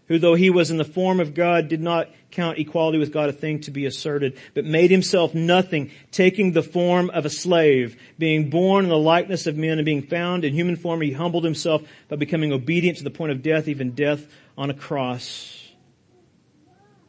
[0.09, 3.29] who though he was in the form of God, did not count equality with God
[3.29, 7.95] a thing to be asserted, but made himself nothing, taking the form of a slave,
[8.17, 11.45] being born in the likeness of men and being found in human form, he humbled
[11.45, 15.55] himself by becoming obedient to the point of death, even death on a cross.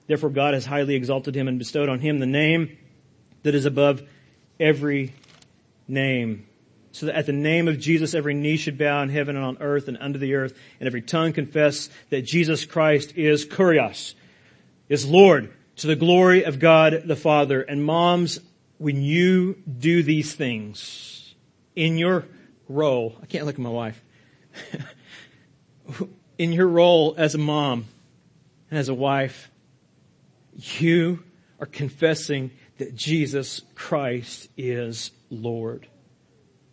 [0.06, 2.76] Therefore God has highly exalted him and bestowed on him the name
[3.44, 4.02] that is above
[4.58, 5.14] every
[5.88, 6.46] name.
[6.92, 9.58] So that at the name of Jesus every knee should bow in heaven and on
[9.60, 14.14] earth and under the earth and every tongue confess that Jesus Christ is Kurios,
[14.88, 17.62] is Lord to the glory of God the Father.
[17.62, 18.40] And moms,
[18.78, 21.34] when you do these things
[21.76, 22.26] in your
[22.68, 24.02] role, I can't look at my wife.
[26.38, 27.86] in your role as a mom
[28.70, 29.50] and as a wife,
[30.78, 31.22] you
[31.58, 35.86] are confessing that Jesus Christ is Lord.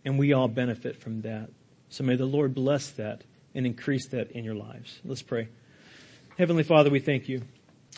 [0.08, 1.50] And we all benefit from that.
[1.90, 4.98] So may the Lord bless that and increase that in your lives.
[5.04, 5.48] Let's pray.
[6.38, 7.42] Heavenly Father, we thank you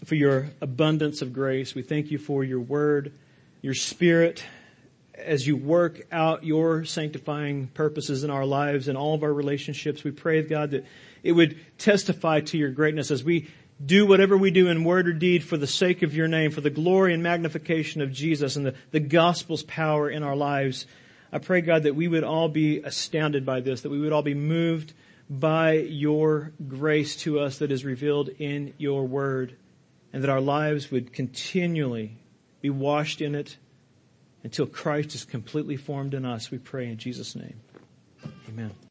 [0.04, 1.72] for your abundance of grace.
[1.72, 3.12] We thank you for your word,
[3.62, 4.42] your spirit,
[5.14, 10.02] as you work out your sanctifying purposes in our lives and all of our relationships.
[10.02, 10.86] We pray, God, that
[11.22, 13.50] it would testify to your greatness as we
[13.86, 16.60] do whatever we do in word or deed for the sake of your name, for
[16.60, 20.86] the glory and magnification of Jesus and the, the gospel's power in our lives.
[21.32, 24.22] I pray, God, that we would all be astounded by this, that we would all
[24.22, 24.92] be moved
[25.28, 29.56] by your grace to us that is revealed in your word,
[30.12, 32.16] and that our lives would continually
[32.60, 33.56] be washed in it
[34.42, 36.50] until Christ is completely formed in us.
[36.50, 37.60] We pray in Jesus' name.
[38.48, 38.72] Amen.